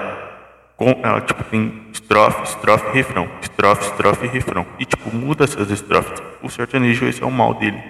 com, 0.78 0.98
ela 1.04 1.20
tipo 1.20 1.44
tem 1.44 1.90
estrofe, 1.92 2.44
estrofe, 2.44 2.94
refrão, 2.94 3.30
estrofe, 3.42 3.84
estrofe, 3.84 4.26
refrão. 4.26 4.66
E 4.80 4.86
tipo, 4.86 5.14
muda 5.14 5.44
essas 5.44 5.70
estrofes. 5.70 6.24
O 6.42 6.50
sertanejo 6.50 7.06
esse 7.06 7.22
é 7.22 7.26
o 7.26 7.30
mal 7.30 7.54
dele. 7.56 7.84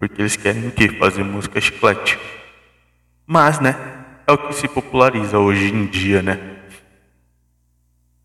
Porque 0.00 0.20
eles 0.20 0.34
querem 0.34 0.66
o 0.66 0.72
quê? 0.72 0.88
Fazer 0.88 1.22
música 1.22 1.60
chiclete. 1.60 2.18
Mas, 3.24 3.60
né, 3.60 3.76
é 4.26 4.32
o 4.32 4.38
que 4.38 4.52
se 4.56 4.66
populariza 4.66 5.38
hoje 5.38 5.72
em 5.72 5.86
dia, 5.86 6.22
né? 6.22 6.40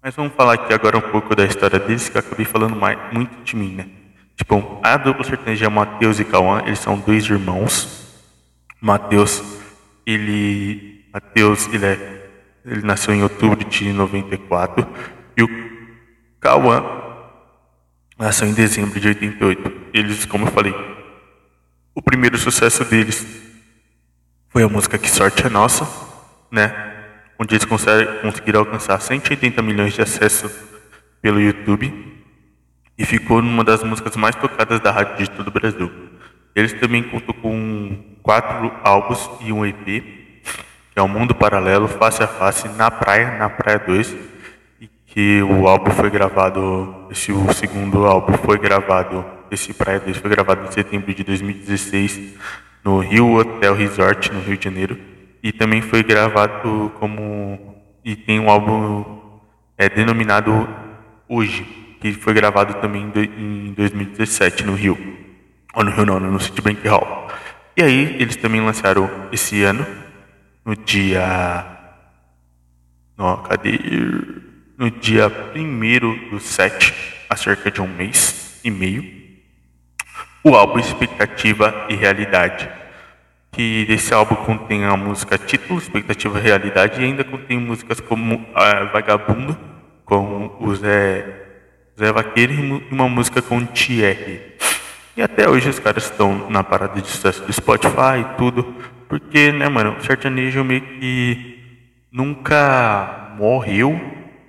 Mas 0.02 0.16
vamos 0.16 0.34
falar 0.34 0.54
aqui 0.54 0.74
agora 0.74 0.98
um 0.98 1.02
pouco 1.02 1.36
da 1.36 1.46
história 1.46 1.78
deles, 1.78 2.10
que 2.10 2.18
eu 2.18 2.22
acabei 2.22 2.48
falando 2.48 2.76
mais, 2.76 2.98
muito 3.14 3.44
de 3.44 3.56
mim, 3.56 3.76
né? 3.76 3.86
Tipo, 4.36 4.80
a 4.82 4.98
dupla 4.98 5.24
sertaneja 5.24 5.70
Matheus 5.70 6.20
e 6.20 6.26
Cauã, 6.26 6.64
eles 6.66 6.80
são 6.80 6.98
dois 6.98 7.26
irmãos. 7.26 8.01
Mateus, 8.82 9.44
ele, 10.08 11.06
Mateus, 11.14 11.68
ele, 11.72 11.86
é, 11.86 12.30
ele 12.66 12.82
nasceu 12.82 13.14
em 13.14 13.22
outubro 13.22 13.64
de 13.64 13.94
94 13.94 14.88
e 15.38 15.44
o 15.44 15.50
Cauã 16.40 16.84
nasceu 18.18 18.48
em 18.48 18.54
dezembro 18.54 19.00
de 19.00 19.08
88. 19.08 19.72
Eles, 19.94 20.26
como 20.26 20.48
eu 20.48 20.52
falei, 20.52 20.74
o 21.94 22.02
primeiro 22.02 22.40
sucesso 22.40 22.84
deles 22.84 23.24
foi 24.50 24.64
a 24.64 24.68
música 24.68 24.98
Que 24.98 25.10
Sorte 25.10 25.46
é 25.46 25.50
Nossa, 25.50 25.88
né? 26.52 26.74
Onde 27.38 27.54
eles 27.54 27.66
conseguiram 27.66 28.62
alcançar 28.62 29.00
180 29.00 29.62
milhões 29.62 29.94
de 29.94 30.02
acessos 30.02 30.52
pelo 31.22 31.40
YouTube 31.40 31.94
e 32.98 33.06
ficou 33.06 33.44
numa 33.44 33.64
das 33.64 33.84
músicas 33.84 34.16
mais 34.16 34.36
tocadas 34.36 34.80
da 34.80 34.92
rádio 34.92 35.18
de 35.18 35.30
todo 35.30 35.50
o 35.50 35.52
Brasil. 35.52 35.92
Eles 36.56 36.74
também 36.74 37.04
contam 37.04 37.34
com 37.36 38.11
quatro 38.22 38.72
álbuns 38.84 39.30
e 39.42 39.52
um 39.52 39.66
EP, 39.66 39.86
que 39.86 40.98
é 40.98 41.02
o 41.02 41.08
Mundo 41.08 41.34
Paralelo, 41.34 41.88
Face 41.88 42.22
a 42.22 42.28
Face, 42.28 42.68
Na 42.70 42.92
Praia, 42.92 43.38
Na 43.38 43.50
Praia 43.50 43.80
2, 43.80 44.16
e 44.82 44.88
que 45.06 45.42
o 45.42 45.68
álbum 45.68 45.92
foi 45.92 46.10
gravado, 46.10 47.08
esse 47.10 47.32
o 47.32 47.54
segundo 47.54 48.06
álbum 48.06 48.34
foi 48.34 48.58
gravado, 48.58 49.26
esse 49.50 49.74
Praia 49.74 50.00
2 50.00 50.18
foi 50.18 50.30
gravado 50.30 50.66
em 50.68 50.72
setembro 50.72 51.14
de 51.14 51.24
2016 51.24 52.36
no 52.84 53.00
Rio 53.00 53.34
Hotel 53.36 53.76
Resort, 53.76 54.32
no 54.32 54.42
Rio 54.42 54.58
de 54.58 54.64
Janeiro, 54.64 54.98
e 55.44 55.52
também 55.52 55.82
foi 55.82 56.04
gravado 56.04 56.92
como 57.00 57.76
e 58.04 58.16
tem 58.16 58.40
um 58.40 58.50
álbum 58.50 59.20
é 59.78 59.90
denominado 59.90 60.68
Hoje, 61.34 61.64
que 62.02 62.12
foi 62.12 62.34
gravado 62.34 62.74
também 62.82 63.10
em 63.38 63.72
2017 63.72 64.66
no 64.66 64.76
Rio. 64.76 64.98
Ou 65.74 65.82
no 65.82 65.92
Rio 65.92 66.06
não, 66.06 66.20
no 66.20 66.40
Citibank 66.42 66.86
Hall. 66.86 67.21
E 67.76 67.82
aí 67.82 68.16
eles 68.20 68.36
também 68.36 68.62
lançaram 68.62 69.10
esse 69.32 69.64
ano, 69.64 69.86
no 70.66 70.76
dia. 70.76 71.66
No, 73.18 73.38
cadê? 73.38 73.80
No 74.78 74.90
dia 74.90 75.32
1 75.56 76.30
do 76.30 76.40
7, 76.40 76.94
há 77.30 77.36
cerca 77.36 77.70
de 77.70 77.82
um 77.82 77.88
mês 77.88 78.60
e 78.64 78.72
meio, 78.72 79.04
o 80.44 80.56
álbum 80.56 80.80
Expectativa 80.80 81.86
e 81.88 81.96
Realidade. 81.96 82.70
Que 83.52 83.86
desse 83.86 84.14
álbum 84.14 84.36
contém 84.36 84.86
a 84.86 84.96
música 84.98 85.38
Título, 85.38 85.80
Expectativa 85.80 86.40
e 86.40 86.42
Realidade, 86.42 87.02
e 87.02 87.06
ainda 87.06 87.24
contém 87.24 87.60
músicas 87.60 88.00
como 88.00 88.46
ah, 88.56 88.86
Vagabundo, 88.86 89.58
com 90.04 90.58
o 90.60 90.76
Zé, 90.76 91.26
Zé 91.98 92.12
Vaqueiro, 92.12 92.54
e 92.54 92.88
uma 92.92 93.08
música 93.08 93.42
com 93.42 93.66
Thierry. 93.66 94.51
E 95.16 95.22
até 95.22 95.50
hoje 95.50 95.70
os 95.70 95.80
caras 95.80 96.06
estão 96.06 96.50
na 96.50 96.64
parada 96.64 97.02
de 97.02 97.08
sucesso 97.08 97.44
do 97.44 97.52
Spotify 97.52 98.22
e 98.22 98.38
tudo. 98.38 98.76
Porque, 99.10 99.52
né, 99.52 99.68
mano, 99.68 99.98
o 100.00 100.04
sertanejo 100.04 100.64
meio 100.64 100.82
que 100.82 101.60
nunca 102.12 103.34
morreu. 103.38 104.00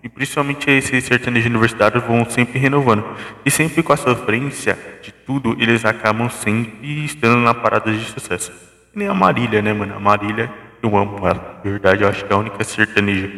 E 0.04 0.09
principalmente 0.09 0.71
esses 0.71 1.04
sertanejos 1.04 1.49
universitários 1.49 2.02
vão 2.04 2.25
sempre 2.28 2.59
renovando. 2.59 3.04
E 3.45 3.50
sempre 3.50 3.83
com 3.83 3.92
a 3.92 3.97
sofrência 3.97 4.78
de 5.02 5.12
tudo, 5.12 5.57
eles 5.59 5.85
acabam 5.85 6.28
sempre 6.28 7.04
estando 7.04 7.38
na 7.38 7.54
parada 7.54 7.92
de 7.92 8.04
sucesso. 8.04 8.52
E 8.95 8.99
nem 8.99 9.09
a 9.09 9.14
Marília, 9.14 9.62
né, 9.62 9.73
mano? 9.73 9.97
A 9.97 10.00
Marília, 10.00 10.52
eu 10.83 10.97
amo 10.97 11.26
ela. 11.26 11.61
Na 11.64 11.71
verdade, 11.71 12.02
eu 12.02 12.09
acho 12.09 12.25
que 12.25 12.33
é 12.33 12.37
a 12.37 12.38
única 12.38 12.62
sertaneja 12.62 13.28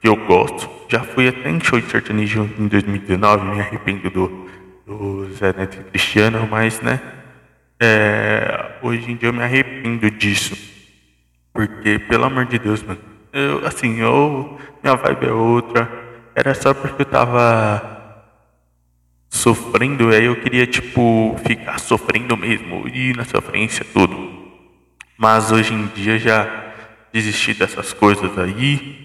que 0.00 0.08
eu 0.08 0.16
gosto. 0.16 0.68
Já 0.88 1.00
fui 1.00 1.28
até 1.28 1.50
em 1.50 1.60
show 1.60 1.80
de 1.80 1.88
sertanejo 1.88 2.48
em 2.58 2.68
2019, 2.68 3.44
me 3.46 3.60
arrependo 3.60 4.10
do 4.10 4.45
do 4.86 5.28
Zé 5.34 5.52
Neto 5.52 5.82
Cristiano, 5.90 6.46
mas, 6.48 6.80
né, 6.80 7.00
é, 7.80 8.78
hoje 8.80 9.10
em 9.10 9.16
dia 9.16 9.28
eu 9.28 9.32
me 9.32 9.42
arrependo 9.42 10.08
disso. 10.10 10.56
Porque, 11.52 11.98
pelo 11.98 12.24
amor 12.24 12.46
de 12.46 12.58
Deus, 12.58 12.82
mano, 12.82 13.00
eu, 13.32 13.66
assim, 13.66 13.98
eu, 13.98 14.58
minha 14.82 14.94
vibe 14.94 15.26
é 15.26 15.32
outra. 15.32 15.90
Era 16.34 16.54
só 16.54 16.72
porque 16.72 17.02
eu 17.02 17.06
tava 17.06 17.94
sofrendo, 19.28 20.10
aí 20.10 20.24
eu 20.24 20.36
queria, 20.40 20.66
tipo, 20.66 21.34
ficar 21.44 21.78
sofrendo 21.78 22.36
mesmo, 22.36 22.86
ir 22.88 23.16
na 23.16 23.24
sofrência, 23.24 23.84
tudo. 23.92 24.36
Mas 25.18 25.50
hoje 25.50 25.74
em 25.74 25.86
dia 25.88 26.18
já 26.18 26.74
desisti 27.12 27.54
dessas 27.54 27.92
coisas 27.92 28.38
aí. 28.38 29.04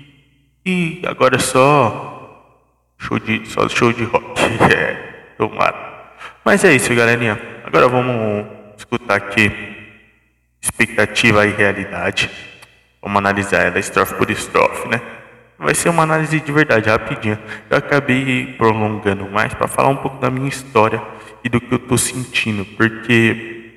E 0.65 1.01
agora 1.05 1.37
é 1.37 1.39
só 1.39 2.61
show 2.97 3.17
de, 3.17 3.47
só 3.47 3.67
show 3.67 3.91
de 3.91 4.03
rock. 4.03 4.41
Tomara. 5.41 6.13
Mas 6.45 6.63
é 6.63 6.71
isso, 6.71 6.93
galerinha. 6.93 7.41
Agora 7.65 7.87
vamos 7.87 8.45
escutar 8.77 9.15
aqui 9.15 9.51
expectativa 10.61 11.47
e 11.47 11.49
realidade. 11.49 12.29
Vamos 13.01 13.17
analisar 13.17 13.65
ela 13.65 13.79
estrofe 13.79 14.13
por 14.13 14.29
estrofe, 14.29 14.87
né? 14.87 15.01
Vai 15.57 15.73
ser 15.73 15.89
uma 15.89 16.03
análise 16.03 16.39
de 16.39 16.51
verdade, 16.51 16.91
rapidinha. 16.91 17.39
Eu 17.71 17.77
acabei 17.77 18.53
prolongando 18.55 19.27
mais 19.31 19.51
para 19.55 19.67
falar 19.67 19.89
um 19.89 19.95
pouco 19.95 20.19
da 20.19 20.29
minha 20.29 20.47
história 20.47 21.01
e 21.43 21.49
do 21.49 21.59
que 21.59 21.73
eu 21.73 21.79
tô 21.79 21.97
sentindo, 21.97 22.63
porque 22.77 23.71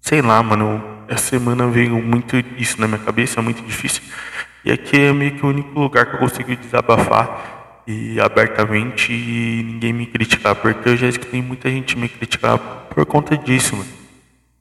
sei 0.00 0.22
lá, 0.22 0.42
mano, 0.42 0.82
essa 1.08 1.28
semana 1.28 1.66
veio 1.66 2.00
muito 2.00 2.42
isso 2.56 2.80
na 2.80 2.88
minha 2.88 3.00
cabeça, 3.00 3.38
é 3.38 3.42
muito 3.42 3.62
difícil. 3.62 4.02
E 4.64 4.72
aqui 4.72 4.98
é 4.98 5.12
meio 5.12 5.32
que 5.32 5.44
o 5.44 5.50
único 5.50 5.78
lugar 5.78 6.06
que 6.06 6.14
eu 6.14 6.20
consigo 6.20 6.56
desabafar 6.56 7.63
e 7.86 8.18
abertamente 8.20 9.12
e 9.12 9.62
ninguém 9.62 9.92
me 9.92 10.06
criticar, 10.06 10.54
porque 10.54 10.88
eu 10.88 10.96
já 10.96 11.08
escutei 11.08 11.42
muita 11.42 11.70
gente 11.70 11.98
me 11.98 12.08
criticar 12.08 12.58
por 12.58 13.04
conta 13.04 13.36
disso, 13.36 13.76
mano, 13.76 13.88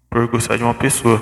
por 0.10 0.28
gostar 0.28 0.58
de 0.58 0.64
uma 0.64 0.74
pessoa. 0.74 1.22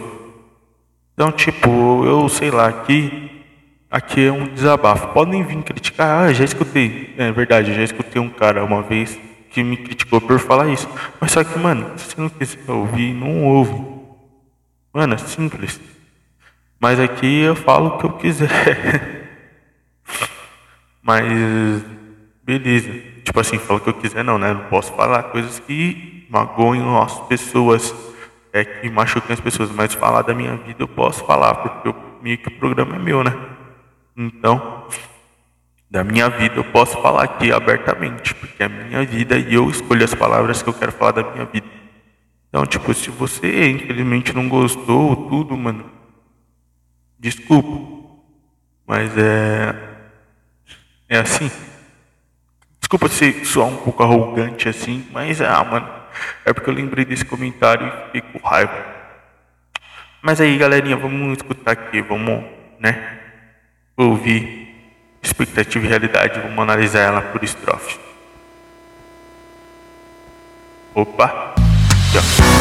Então, 1.13 1.31
tipo, 1.31 2.03
eu 2.05 2.27
sei 2.29 2.50
lá, 2.50 2.67
aqui, 2.67 3.43
aqui 3.89 4.25
é 4.25 4.31
um 4.31 4.48
desabafo. 4.48 5.10
Podem 5.10 5.43
vir 5.43 5.62
criticar, 5.62 6.24
ah, 6.24 6.34
já 6.34 6.43
escutei. 6.43 7.13
É 7.17 7.31
verdade, 7.31 7.74
já 7.74 7.84
escutei 7.84 8.22
um 8.22 8.29
cara 8.29 8.63
uma 8.63 8.81
vez 8.81 9.20
que 9.51 9.63
me 9.63 9.77
criticou 9.77 10.20
por 10.20 10.39
falar 10.39 10.70
isso. 10.70 10.89
Mas 11.20 11.31
só 11.31 11.43
que, 11.43 11.60
mano, 11.60 11.91
se 11.98 12.05
você 12.10 12.22
não 12.22 12.29
quiser 12.29 12.72
ouvir, 12.72 13.13
não 13.13 13.43
ouve. 13.43 13.91
Mano, 14.93 15.13
é 15.13 15.17
simples. 15.17 15.79
Mas 16.79 17.00
aqui 17.00 17.41
eu 17.41 17.55
falo 17.55 17.89
o 17.89 17.98
que 17.98 18.05
eu 18.05 18.13
quiser. 18.13 19.17
Mas 21.01 21.84
beleza. 22.43 22.91
Tipo 23.24 23.39
assim, 23.39 23.58
falo 23.58 23.79
o 23.79 23.81
que 23.81 23.89
eu 23.89 23.93
quiser 23.93 24.24
não, 24.24 24.38
né? 24.38 24.53
Não 24.53 24.65
posso 24.65 24.93
falar 24.93 25.24
coisas 25.24 25.60
que 25.60 26.25
magoem 26.29 26.81
as 26.98 27.20
pessoas, 27.22 27.93
é 28.51 28.63
que 28.63 28.89
machuquem 28.89 29.34
as 29.34 29.39
pessoas, 29.39 29.72
mas 29.72 29.93
falar 29.93 30.22
da 30.22 30.34
minha 30.34 30.55
vida 30.58 30.84
eu 30.84 30.88
posso 30.88 31.25
falar, 31.25 31.55
porque 31.55 31.88
eu, 31.88 31.96
meio 32.22 32.38
que 32.38 32.48
o 32.48 32.51
programa 32.51 32.96
é 32.96 33.00
meu, 33.00 33.24
né? 33.24 33.34
Então, 34.15 34.86
da 35.89 36.03
minha 36.03 36.29
vida 36.29 36.55
eu 36.55 36.63
posso 36.63 37.01
falar 37.01 37.24
aqui 37.24 37.51
abertamente, 37.51 38.34
porque 38.36 38.63
é 38.63 38.67
minha 38.67 39.05
vida 39.05 39.38
e 39.38 39.53
eu 39.53 39.70
escolho 39.70 40.03
as 40.03 40.13
palavras 40.13 40.62
que 40.62 40.70
eu 40.70 40.74
quero 40.74 40.91
falar 40.91 41.12
da 41.12 41.24
minha 41.31 41.46
vida. 41.46 41.67
Então, 42.50 42.65
tipo, 42.65 42.93
se 42.93 43.10
você 43.10 43.70
infelizmente 43.70 44.34
não 44.34 44.50
gostou 44.50 45.15
tudo, 45.29 45.55
mano, 45.55 45.86
desculpa. 47.17 48.01
Mas 48.86 49.17
é 49.17 49.90
é 51.12 51.20
assim. 51.20 51.51
Desculpa 52.80 53.10
se 53.10 53.44
soar 53.46 53.68
um 53.68 53.75
pouco 53.75 54.01
arrogante 54.01 54.70
assim, 54.70 55.06
mas 55.12 55.41
ah, 55.41 55.63
mano, 55.63 55.88
é 56.46 56.53
porque 56.53 56.70
eu 56.70 56.74
lembrei 56.74 57.03
desse 57.03 57.25
comentário 57.25 57.86
e 57.86 58.06
fiquei 58.06 58.22
com 58.22 58.48
raiva. 58.48 58.86
Mas 60.22 60.39
aí, 60.39 60.58
galerinha, 60.58 60.96
vamos 60.96 61.38
escutar 61.38 61.72
aqui, 61.72 62.01
vamos, 62.01 62.44
né, 62.80 63.20
ouvir 63.98 64.74
expectativa 65.22 65.86
e 65.86 65.89
realidade, 65.89 66.39
vamos 66.39 66.60
analisar 66.60 67.01
ela 67.01 67.22
por 67.22 67.44
estrofe. 67.44 68.00
Opa! 70.96 71.53
Eu 72.13 72.61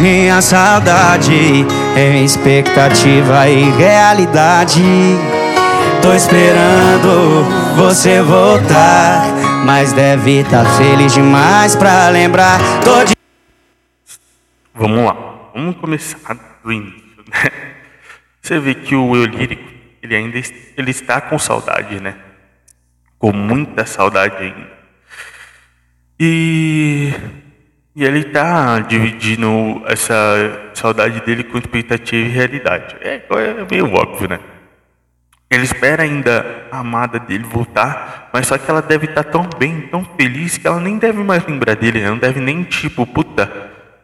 minha 0.00 0.40
saudade 0.40 1.66
em 1.96 2.24
expectativa 2.24 3.48
e 3.48 3.70
realidade. 3.70 4.82
Tô 6.00 6.14
esperando 6.14 7.44
você 7.76 8.22
voltar, 8.22 9.22
mas 9.64 9.92
deve 9.92 10.40
estar 10.40 10.64
tá 10.64 10.70
feliz 10.78 11.12
demais 11.12 11.76
pra 11.76 12.08
lembrar. 12.08 12.58
Tô 12.82 13.04
de 13.04 13.14
Vamos 14.74 15.04
lá, 15.04 15.50
vamos 15.54 15.76
começar 15.76 16.34
do 16.64 16.72
início, 16.72 17.24
né? 17.28 17.50
Você 18.40 18.58
vê 18.58 18.74
que 18.74 18.96
o 18.96 19.14
eu 19.14 19.26
lírico, 19.26 19.62
ele 20.02 20.16
ainda 20.16 20.40
ele 20.76 20.90
está 20.90 21.20
com 21.20 21.38
saudade, 21.38 22.00
né? 22.00 22.16
Com 23.18 23.30
muita 23.30 23.84
saudade 23.84 24.36
ainda. 24.36 24.70
E, 26.18 27.12
e 27.94 28.04
ele 28.04 28.20
está 28.20 28.80
dividindo 28.80 29.82
essa 29.86 30.70
saudade 30.74 31.20
dele 31.20 31.44
com 31.44 31.58
expectativa 31.58 32.28
e 32.28 32.30
realidade. 32.30 32.96
É, 33.00 33.16
é 33.16 33.66
meio 33.70 33.92
óbvio, 33.92 34.28
né? 34.28 34.38
Ele 35.50 35.64
espera 35.64 36.04
ainda 36.04 36.68
a 36.70 36.78
amada 36.78 37.18
dele 37.18 37.42
voltar, 37.42 38.30
mas 38.32 38.46
só 38.46 38.56
que 38.56 38.70
ela 38.70 38.80
deve 38.80 39.06
estar 39.06 39.24
tão 39.24 39.48
bem, 39.58 39.80
tão 39.80 40.04
feliz, 40.16 40.56
que 40.56 40.66
ela 40.66 40.78
nem 40.78 40.96
deve 40.96 41.24
mais 41.24 41.44
lembrar 41.44 41.74
dele, 41.74 42.00
né? 42.00 42.08
não 42.08 42.18
deve 42.18 42.38
nem 42.38 42.62
tipo, 42.62 43.04
puta, 43.04 43.46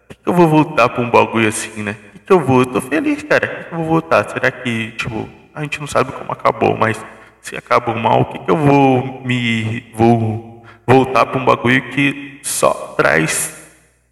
que 0.09 0.28
eu 0.28 0.35
vou 0.35 0.49
voltar 0.49 0.88
pra 0.88 1.00
um 1.00 1.09
bagulho 1.09 1.47
assim, 1.47 1.85
né? 1.85 1.95
O 2.16 2.19
que 2.19 2.33
eu 2.33 2.40
vou? 2.40 2.61
Eu 2.61 2.66
tô 2.66 2.81
feliz, 2.81 3.23
cara. 3.23 3.47
O 3.47 3.64
que 3.69 3.73
eu 3.73 3.78
vou 3.78 3.87
voltar? 3.87 4.28
Será 4.28 4.50
que, 4.50 4.90
tipo, 4.92 5.29
a 5.55 5.62
gente 5.62 5.79
não 5.79 5.87
sabe 5.87 6.11
como 6.11 6.33
acabou, 6.33 6.77
mas 6.77 6.99
se 7.40 7.57
acabou 7.57 7.94
mal, 7.94 8.25
que, 8.25 8.40
que 8.40 8.51
eu 8.51 8.57
vou 8.57 9.22
me. 9.25 9.88
vou 9.94 10.64
voltar 10.85 11.27
pra 11.27 11.40
um 11.40 11.44
bagulho 11.44 11.90
que 11.90 12.40
só 12.42 12.94
traz 12.96 13.56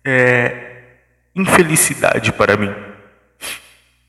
é, 0.05 0.83
infelicidade 1.35 2.33
para 2.33 2.57
mim? 2.57 2.73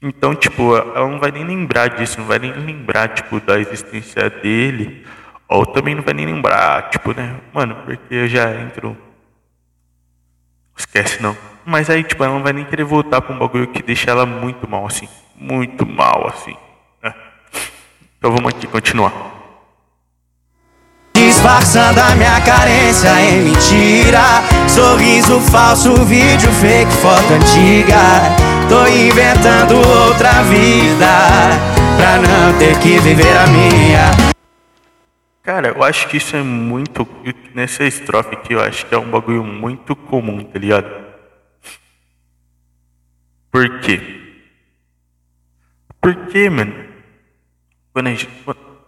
Então, 0.01 0.35
tipo, 0.35 0.75
ela 0.75 1.07
não 1.07 1.19
vai 1.19 1.31
nem 1.31 1.43
lembrar 1.43 1.87
disso, 1.87 2.19
não 2.19 2.27
vai 2.27 2.37
nem 2.37 2.51
lembrar, 2.51 3.07
tipo, 3.09 3.39
da 3.39 3.59
existência 3.59 4.29
dele, 4.29 5.05
ou 5.47 5.65
também 5.65 5.95
não 5.95 6.03
vai 6.03 6.13
nem 6.13 6.25
lembrar, 6.25 6.89
tipo, 6.89 7.11
né? 7.13 7.39
Mano, 7.53 7.75
porque 7.85 8.13
eu 8.13 8.27
já 8.27 8.51
entro. 8.53 8.95
Esquece 10.77 11.23
não. 11.23 11.35
Mas 11.65 11.89
aí, 11.89 12.03
tipo, 12.03 12.23
ela 12.23 12.33
não 12.33 12.43
vai 12.43 12.53
nem 12.53 12.65
querer 12.65 12.83
voltar 12.83 13.21
pra 13.21 13.33
um 13.33 13.39
bagulho 13.39 13.67
que 13.67 13.81
deixa 13.81 14.11
ela 14.11 14.25
muito 14.25 14.69
mal, 14.69 14.85
assim. 14.85 15.09
Muito 15.35 15.85
mal, 15.85 16.27
assim. 16.27 16.55
Né? 17.01 17.13
Então 18.17 18.31
vamos 18.31 18.53
aqui 18.53 18.67
continuar. 18.67 19.11
Disfarçando 21.45 21.99
a 21.99 22.15
minha 22.15 22.41
carência 22.41 23.07
em 23.21 23.43
mentira 23.43 24.19
Sorriso 24.67 25.39
falso, 25.39 25.93
vídeo 26.05 26.51
fake, 26.53 26.91
foto 26.91 27.33
antiga 27.33 28.01
Tô 28.67 28.87
inventando 28.87 29.75
outra 29.75 30.41
vida 30.41 31.07
Pra 31.97 32.17
não 32.17 32.57
ter 32.57 32.79
que 32.79 32.97
viver 32.97 33.37
a 33.37 33.45
minha 33.45 34.11
Cara, 35.43 35.67
eu 35.67 35.83
acho 35.83 36.07
que 36.07 36.17
isso 36.17 36.35
é 36.35 36.41
muito. 36.41 37.07
Nessa 37.53 37.83
estrofe 37.83 38.33
aqui, 38.33 38.53
eu 38.53 38.61
acho 38.61 38.83
que 38.87 38.95
é 38.95 38.97
um 38.97 39.11
bagulho 39.11 39.43
muito 39.43 39.95
comum, 39.95 40.43
tá 40.43 40.57
ligado? 40.57 40.89
Por 43.51 43.81
quê? 43.81 44.01
Porque, 46.01 46.49
mano, 46.49 46.73
quando 47.93 48.07
a 48.07 48.09
gente, 48.09 48.27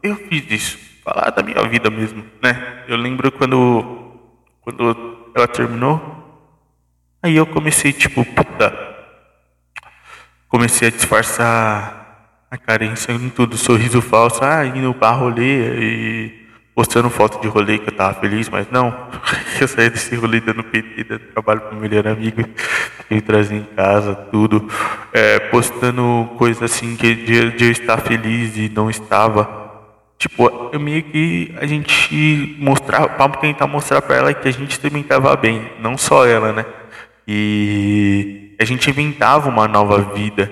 eu 0.01 0.15
fiz 0.15 0.45
isso, 0.49 0.86
falar 1.07 1.29
da 1.29 1.41
minha 1.41 1.63
vida 1.69 1.89
mesmo, 1.89 2.21
né? 2.43 2.83
Eu 2.85 2.97
lembro 2.97 3.31
quando, 3.31 4.11
quando 4.59 5.17
ela 5.33 5.47
terminou, 5.47 6.01
aí 7.23 7.37
eu 7.37 7.45
comecei, 7.45 7.93
tipo, 7.93 8.25
puta, 8.25 8.73
comecei 10.49 10.89
a 10.89 10.91
disfarçar 10.91 12.43
a 12.51 12.57
carência 12.57 13.13
em 13.13 13.29
tudo, 13.29 13.57
sorriso 13.57 14.01
falso, 14.01 14.43
ah, 14.43 14.65
indo 14.65 14.93
pra 14.93 15.11
rolê 15.11 15.79
e 15.79 16.47
postando 16.75 17.09
foto 17.09 17.41
de 17.41 17.47
rolê 17.47 17.79
que 17.79 17.89
eu 17.89 17.95
tava 17.95 18.13
feliz, 18.19 18.49
mas 18.49 18.69
não, 18.69 19.09
eu 19.61 19.67
saí 19.67 19.89
desse 19.89 20.13
rolê 20.13 20.41
dando 20.41 20.61
PT, 20.61 21.05
dando 21.05 21.21
trabalho 21.31 21.61
pro 21.61 21.79
melhor 21.79 22.05
amigo, 22.05 22.43
que 23.07 23.21
trazia 23.21 23.57
em 23.57 23.63
casa, 23.63 24.13
tudo, 24.13 24.69
é, 25.13 25.39
postando 25.39 26.29
coisas 26.37 26.63
assim 26.63 26.97
que 26.97 27.15
de, 27.15 27.51
de 27.51 27.63
eu 27.63 27.71
estar 27.71 27.97
feliz 27.97 28.57
e 28.57 28.67
não 28.67 28.89
estava. 28.89 29.66
Tipo, 30.17 30.69
eu 30.73 30.79
meio 30.79 31.03
que 31.03 31.53
a 31.61 31.65
gente 31.67 32.55
mostrar, 32.59 33.07
para 33.09 33.29
tentar 33.37 33.67
mostrar 33.67 34.01
para 34.01 34.15
ela 34.15 34.33
que 34.33 34.47
a 34.47 34.51
gente 34.51 34.79
também 34.79 35.01
estava 35.01 35.35
bem, 35.35 35.71
não 35.79 35.97
só 35.97 36.25
ela, 36.25 36.51
né? 36.51 36.65
E 37.27 38.55
a 38.59 38.65
gente 38.65 38.89
inventava 38.89 39.47
uma 39.47 39.67
nova 39.67 40.01
vida 40.01 40.51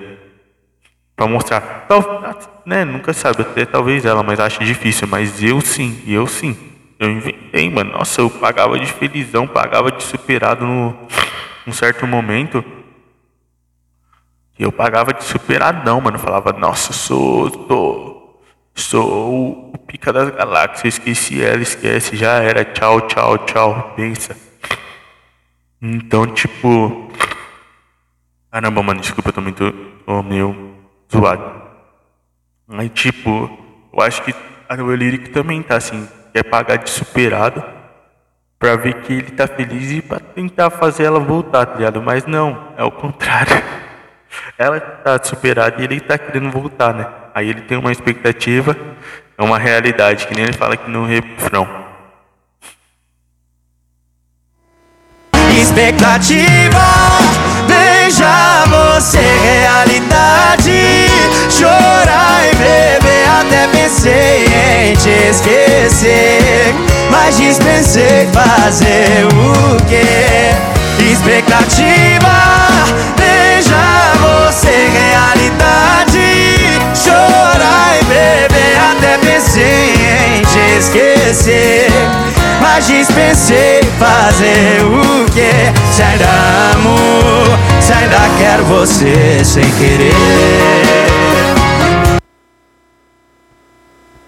para 1.15 1.28
mostrar. 1.28 1.86
Tal, 1.88 2.62
né? 2.65 2.86
Nunca 2.86 3.13
sabe, 3.13 3.41
até 3.41 3.65
talvez 3.65 4.06
ela, 4.06 4.21
mas 4.21 4.39
acho 4.39 4.63
difícil. 4.63 5.08
Mas 5.08 5.41
eu 5.41 5.62
sim, 5.62 6.01
eu 6.06 6.28
sim. 6.28 6.56
Eu 6.99 7.10
inventei, 7.10 7.69
mano. 7.69 7.93
Nossa, 7.93 8.21
eu 8.21 8.30
pagava 8.30 8.78
de 8.78 8.86
felizão, 8.86 9.47
pagava 9.47 9.91
de 9.91 10.04
superado 10.04 10.65
no, 10.65 10.95
num 11.65 11.73
certo 11.73 12.06
momento. 12.06 12.63
E 14.58 14.63
eu 14.63 14.71
pagava 14.71 15.13
de 15.13 15.23
superadão, 15.23 15.99
mano. 15.99 16.19
falava, 16.19 16.54
nossa, 16.54 16.93
sou, 16.93 17.49
tô, 17.49 18.14
sou 18.75 19.71
o 19.73 19.77
pica 19.77 20.11
das 20.13 20.29
galáxias. 20.29 20.95
Esqueci 20.95 21.43
ela, 21.43 21.61
esquece, 21.61 22.15
já 22.15 22.43
era. 22.43 22.63
Tchau, 22.65 23.01
tchau, 23.01 23.38
tchau. 23.39 23.93
Pensa. 23.95 24.35
Então, 25.81 26.27
tipo. 26.27 27.09
Caramba, 28.51 28.83
mano, 28.83 28.99
desculpa, 29.01 29.29
eu 29.29 29.33
tô 29.33 29.41
muito. 29.41 29.71
Tô 30.05 30.21
meio 30.21 30.75
zoado. 31.11 31.63
Aí, 32.69 32.89
tipo, 32.89 33.29
eu 33.93 34.01
acho 34.01 34.21
que 34.23 34.33
o 34.81 34.95
lírico 34.95 35.29
também 35.29 35.61
tá 35.61 35.75
assim, 35.77 36.07
quer 36.33 36.43
pagar 36.43 36.77
de 36.77 36.89
superado 36.89 37.63
pra 38.57 38.75
ver 38.75 39.01
que 39.01 39.13
ele 39.13 39.31
tá 39.31 39.47
feliz 39.47 39.91
e 39.91 40.01
pra 40.01 40.19
tentar 40.19 40.71
fazer 40.71 41.03
ela 41.03 41.19
voltar, 41.19 41.65
tá 41.65 41.75
ligado? 41.75 42.01
Mas 42.01 42.25
não, 42.25 42.73
é 42.75 42.83
o 42.83 42.91
contrário. 42.91 43.51
Ela 44.57 44.79
tá 44.79 45.19
superada 45.23 45.81
e 45.81 45.85
ele 45.85 45.99
tá 45.99 46.17
querendo 46.17 46.51
voltar, 46.51 46.93
né? 46.93 47.07
Aí 47.33 47.49
ele 47.49 47.61
tem 47.61 47.77
uma 47.77 47.91
expectativa, 47.91 48.75
é 49.37 49.43
uma 49.43 49.57
realidade, 49.57 50.27
que 50.27 50.33
nem 50.33 50.45
ele 50.45 50.53
fala 50.53 50.75
aqui 50.75 50.89
no 50.89 51.05
refrão. 51.05 51.67
Expectativa, 55.51 56.79
veja 57.67 58.65
você 58.65 59.19
realidade 59.19 61.07
chorar 61.49 62.45
e 62.45 62.55
beber 62.55 63.29
Até 63.39 63.67
pensei 63.67 64.45
em 64.45 64.95
te 64.95 65.09
esquecer 65.09 66.73
Mas 67.09 67.37
dispensei 67.37 68.27
fazer 68.33 69.25
o 69.27 69.77
quê? 69.85 70.55
Expectativa, 71.11 72.54
realidade 75.25 76.19
Chorar 76.95 77.99
e 77.99 78.05
beber 78.05 78.77
Até 78.91 79.17
pensei 79.17 79.93
em 80.38 80.41
te 80.43 80.77
esquecer 80.79 81.88
Mas 82.61 82.88
dispensei 82.88 83.81
fazer 83.99 84.83
o 84.83 85.25
que 85.31 85.93
Se 85.93 86.03
ainda 86.03 86.25
amo, 86.73 87.45
se 87.81 87.93
ainda 87.93 88.17
quero 88.38 88.63
você 88.65 89.43
sem 89.43 89.63
querer 89.71 90.55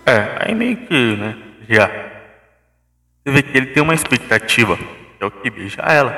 É, 0.08 0.38
aí 0.40 0.56
meio 0.56 0.78
que, 0.78 1.18
né, 1.18 1.36
já. 1.68 1.88
Você 3.26 3.34
vê 3.34 3.44
que 3.44 3.58
ele 3.58 3.66
tem 3.66 3.84
uma 3.84 3.94
expectativa, 3.94 4.80
é 5.20 5.26
o 5.26 5.30
que 5.30 5.50
beija 5.50 5.82
ela. 5.82 6.16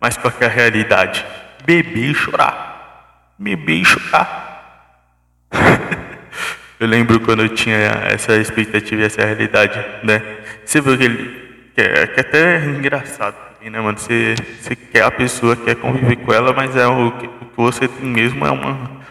Mas 0.00 0.16
qual 0.16 0.32
que 0.32 0.42
é 0.42 0.48
a 0.48 0.50
realidade? 0.50 1.24
Beber 1.64 2.10
e 2.10 2.12
chorar. 2.12 2.73
Beber 3.38 3.82
e 3.82 3.84
chorar. 3.84 5.04
eu 6.78 6.86
lembro 6.86 7.20
quando 7.20 7.42
eu 7.42 7.48
tinha 7.48 7.76
essa 7.76 8.36
expectativa 8.36 9.02
e 9.02 9.04
essa 9.04 9.24
realidade, 9.24 9.84
né? 10.02 10.22
Você 10.64 10.80
vê 10.80 10.96
que 10.96 11.04
ele. 11.04 11.44
Que 11.74 11.80
é, 11.80 12.06
que 12.06 12.20
é 12.20 12.22
até 12.22 12.64
engraçado, 12.66 13.36
né, 13.60 13.80
mano? 13.80 13.98
Você, 13.98 14.36
você 14.60 14.76
quer 14.76 15.02
a 15.02 15.10
pessoa, 15.10 15.56
quer 15.56 15.74
conviver 15.74 16.16
com 16.16 16.32
ela, 16.32 16.52
mas 16.52 16.76
é 16.76 16.86
o 16.86 17.10
que, 17.12 17.26
o 17.26 17.46
que 17.46 17.56
você 17.56 17.88
tem 17.88 18.06
mesmo 18.06 18.46
é 18.46 18.50
uma 18.50 19.02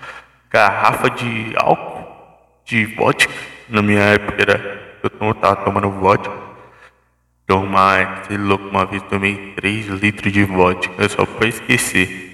garrafa 0.49 1.09
de 1.09 1.51
álcool, 1.57 2.07
de 2.63 2.85
vodka 2.85 3.33
na 3.69 3.81
minha 3.81 4.01
época 4.01 4.41
era. 4.41 4.83
Eu 5.03 5.33
tava 5.33 5.57
tomando 5.57 5.89
vodka. 5.89 6.31
Tomar, 7.45 8.21
esse 8.21 8.37
louco, 8.37 8.69
uma 8.69 8.85
vez 8.85 9.01
tomei 9.03 9.53
3 9.55 9.87
litros 9.87 10.31
de 10.31 10.45
vodka, 10.45 11.09
só 11.09 11.25
pra 11.25 11.47
esquecer. 11.47 12.32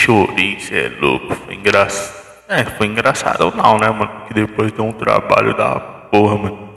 Chorei, 0.00 0.58
cê 0.58 0.86
é 0.86 0.88
louco, 0.98 1.34
foi 1.34 1.54
engraçado. 1.54 2.20
É, 2.48 2.64
foi 2.64 2.86
engraçado 2.86 3.54
não, 3.54 3.78
né, 3.78 3.90
mano? 3.90 4.08
Porque 4.08 4.32
depois 4.32 4.72
deu 4.72 4.86
um 4.86 4.92
trabalho 4.92 5.54
da 5.54 5.78
porra, 5.78 6.38
mano. 6.38 6.74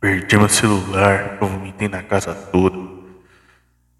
Perdi 0.00 0.38
meu 0.38 0.48
celular, 0.48 1.36
eu 1.38 1.46
vomitei 1.46 1.86
na 1.86 2.02
casa 2.02 2.34
toda. 2.34 2.78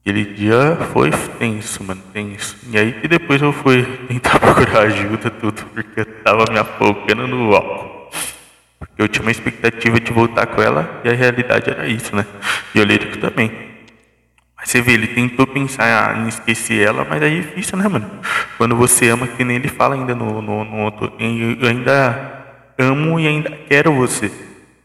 Aquele 0.00 0.24
dia 0.24 0.78
foi 0.94 1.10
tenso, 1.38 1.84
mano, 1.84 2.00
tenso. 2.10 2.56
E 2.70 2.78
aí 2.78 2.92
que 2.94 3.06
depois 3.06 3.42
eu 3.42 3.52
fui 3.52 3.84
tentar 4.08 4.40
procurar 4.40 4.84
ajuda, 4.84 5.30
tudo, 5.30 5.66
porque 5.74 6.00
eu 6.00 6.06
tava 6.22 6.46
me 6.50 6.58
afogando 6.58 7.26
no 7.26 7.54
álcool. 7.54 8.10
Eu 8.96 9.08
tinha 9.08 9.20
uma 9.20 9.30
expectativa 9.30 10.00
de 10.00 10.10
voltar 10.10 10.46
com 10.46 10.62
ela 10.62 11.02
e 11.04 11.10
a 11.10 11.12
realidade 11.12 11.68
era 11.68 11.86
isso, 11.86 12.16
né? 12.16 12.24
E 12.74 12.80
o 12.80 12.84
lírico 12.84 13.18
também. 13.18 13.73
Você 14.64 14.80
vê, 14.80 14.92
ele 14.92 15.08
tentou 15.08 15.46
pensar 15.46 16.16
em 16.18 16.28
esquecer 16.28 16.88
ela, 16.88 17.06
mas 17.08 17.22
é 17.22 17.28
difícil, 17.28 17.76
né, 17.76 17.86
mano? 17.86 18.10
Quando 18.56 18.74
você 18.74 19.08
ama, 19.08 19.26
que 19.26 19.44
nem 19.44 19.56
ele 19.56 19.68
fala 19.68 19.94
ainda 19.94 20.14
no, 20.14 20.40
no, 20.40 20.64
no 20.64 20.76
outro, 20.78 21.12
eu 21.18 21.68
ainda 21.68 22.44
amo 22.78 23.20
e 23.20 23.28
ainda 23.28 23.50
quero 23.68 23.92
você. 23.92 24.30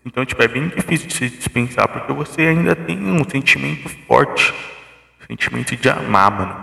Então, 0.05 0.25
tipo, 0.25 0.41
é 0.43 0.47
bem 0.47 0.67
difícil 0.67 1.07
de 1.07 1.13
se 1.13 1.29
dispensar, 1.29 1.87
porque 1.87 2.11
você 2.11 2.41
ainda 2.41 2.75
tem 2.75 2.97
um 2.97 3.23
sentimento 3.29 3.89
forte. 4.05 4.53
Sentimento 5.27 5.75
de 5.75 5.89
amar, 5.89 6.31
mano. 6.31 6.55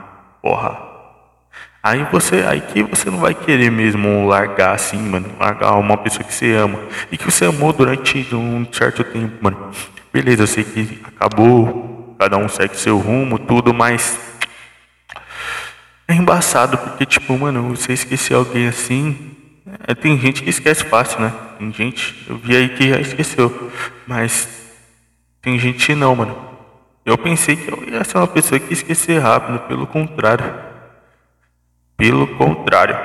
Porra, 0.42 0.86
Aí 1.86 2.04
você, 2.10 2.44
aí 2.48 2.60
que 2.60 2.82
você 2.82 3.08
não 3.08 3.18
vai 3.18 3.32
querer 3.32 3.70
mesmo 3.70 4.26
largar 4.26 4.74
assim, 4.74 4.98
mano, 4.98 5.30
largar 5.38 5.74
uma 5.74 5.96
pessoa 5.96 6.24
que 6.24 6.34
você 6.34 6.52
ama 6.52 6.80
e 7.12 7.16
que 7.16 7.24
você 7.24 7.44
amou 7.44 7.72
durante 7.72 8.26
um 8.34 8.66
certo 8.72 9.04
tempo, 9.04 9.36
mano. 9.40 9.70
Beleza, 10.12 10.42
eu 10.42 10.46
sei 10.48 10.64
que 10.64 11.00
acabou, 11.06 11.95
cada 12.18 12.36
um 12.36 12.48
segue 12.48 12.76
seu 12.76 12.98
rumo, 12.98 13.38
tudo, 13.38 13.72
mas 13.74 14.18
é 16.08 16.14
embaçado 16.14 16.78
porque 16.78 17.04
tipo, 17.04 17.36
mano, 17.36 17.74
você 17.74 17.92
esquecer 17.92 18.34
alguém 18.34 18.68
assim, 18.68 19.36
é, 19.86 19.94
tem 19.94 20.18
gente 20.18 20.42
que 20.42 20.50
esquece 20.50 20.84
fácil, 20.84 21.20
né? 21.20 21.32
Tem 21.58 21.72
gente, 21.72 22.24
eu 22.28 22.36
vi 22.36 22.56
aí 22.56 22.68
que 22.70 22.88
já 22.90 23.00
esqueceu, 23.00 23.70
mas 24.06 24.48
tem 25.42 25.58
gente 25.58 25.94
não, 25.94 26.14
mano. 26.14 26.46
Eu 27.04 27.16
pensei 27.16 27.54
que 27.54 27.70
eu 27.70 27.84
ia 27.88 28.02
ser 28.02 28.18
uma 28.18 28.26
pessoa 28.26 28.58
que 28.58 28.72
esquecer 28.72 29.20
rápido, 29.20 29.60
pelo 29.60 29.86
contrário. 29.86 30.52
Pelo 31.96 32.26
contrário. 32.36 32.98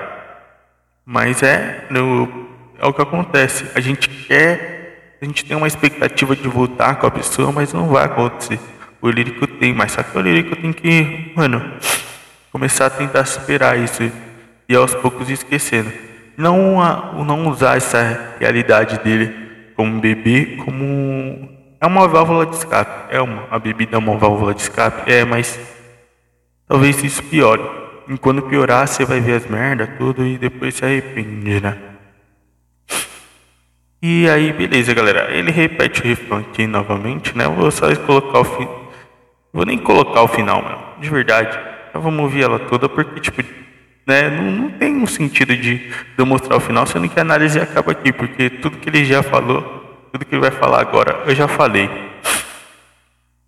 Mas 1.06 1.43
é, 1.43 1.86
no, 1.89 2.47
é 2.80 2.86
o 2.88 2.93
que 2.93 3.02
acontece. 3.02 3.69
A 3.76 3.80
gente 3.80 4.10
quer, 4.10 5.17
a 5.21 5.26
gente 5.26 5.45
tem 5.45 5.56
uma 5.56 5.67
expectativa 5.67 6.36
de 6.36 6.47
voltar 6.47 6.95
com 6.95 7.06
a 7.06 7.12
pessoa, 7.12 7.52
mas 7.52 7.74
não 7.74 7.89
vai 7.89 8.06
acontecer. 8.06 8.60
O 9.01 9.09
lírico 9.09 9.47
tem, 9.47 9.73
mas 9.73 9.93
só 9.93 10.03
que 10.03 10.17
o 10.17 10.21
lírico 10.21 10.55
tem 10.55 10.71
que, 10.71 11.31
mano, 11.35 11.73
começar 12.51 12.85
a 12.85 12.89
tentar 12.89 13.25
superar 13.25 13.79
isso 13.79 14.11
e 14.69 14.75
aos 14.75 14.93
poucos 14.93 15.29
esquecendo. 15.29 15.91
Não, 16.37 16.81
a, 16.81 17.13
não 17.25 17.47
usar 17.47 17.77
essa 17.77 18.35
realidade 18.39 18.99
dele 18.99 19.33
como 19.75 19.99
bebê 19.99 20.57
como 20.63 21.49
é 21.79 21.87
uma 21.87 22.07
válvula 22.07 22.45
de 22.45 22.55
escape. 22.55 23.13
É 23.13 23.19
uma, 23.19 23.47
a 23.49 23.57
bebida 23.57 23.95
é 23.95 23.97
uma 23.97 24.15
válvula 24.15 24.53
de 24.53 24.61
escape, 24.61 25.11
é, 25.11 25.25
mas 25.25 25.59
talvez 26.67 27.03
isso 27.03 27.23
piore. 27.23 27.63
E 28.07 28.17
quando 28.17 28.43
piorar, 28.43 28.87
você 28.87 29.03
vai 29.03 29.19
ver 29.19 29.33
as 29.33 29.47
merdas, 29.47 29.89
tudo, 29.97 30.25
e 30.25 30.37
depois 30.37 30.75
se 30.75 30.85
arrepende, 30.85 31.59
né? 31.59 31.77
E 34.01 34.27
aí, 34.29 34.51
beleza, 34.51 34.93
galera. 34.93 35.31
Ele 35.31 35.51
repete 35.51 36.01
o 36.01 36.03
refrão 36.03 36.39
aqui 36.39 36.67
novamente, 36.67 37.35
né? 37.37 37.47
Vou 37.47 37.71
só 37.71 37.95
colocar 37.95 38.39
o 38.39 38.43
fim. 38.43 38.80
Vou 39.53 39.65
nem 39.65 39.77
colocar 39.77 40.21
o 40.21 40.27
final, 40.27 40.61
mano. 40.61 40.79
De 40.99 41.09
verdade. 41.09 41.57
Eu 41.93 42.01
vou 42.01 42.13
ouvir 42.19 42.43
ela 42.43 42.59
toda 42.59 42.87
porque, 42.87 43.19
tipo, 43.19 43.43
né? 44.07 44.29
Não, 44.29 44.43
não 44.43 44.69
tem 44.71 44.95
um 44.95 45.07
sentido 45.07 45.55
de, 45.55 45.77
de 45.77 45.93
eu 46.17 46.25
mostrar 46.25 46.55
o 46.55 46.59
final, 46.59 46.85
sendo 46.85 47.09
que 47.09 47.19
a 47.19 47.21
análise 47.21 47.59
acaba 47.59 47.91
aqui, 47.91 48.13
porque 48.13 48.49
tudo 48.49 48.77
que 48.77 48.89
ele 48.89 49.03
já 49.03 49.21
falou, 49.21 50.07
tudo 50.11 50.25
que 50.25 50.33
ele 50.33 50.41
vai 50.41 50.51
falar 50.51 50.79
agora, 50.81 51.23
eu 51.25 51.35
já 51.35 51.47
falei. 51.47 51.89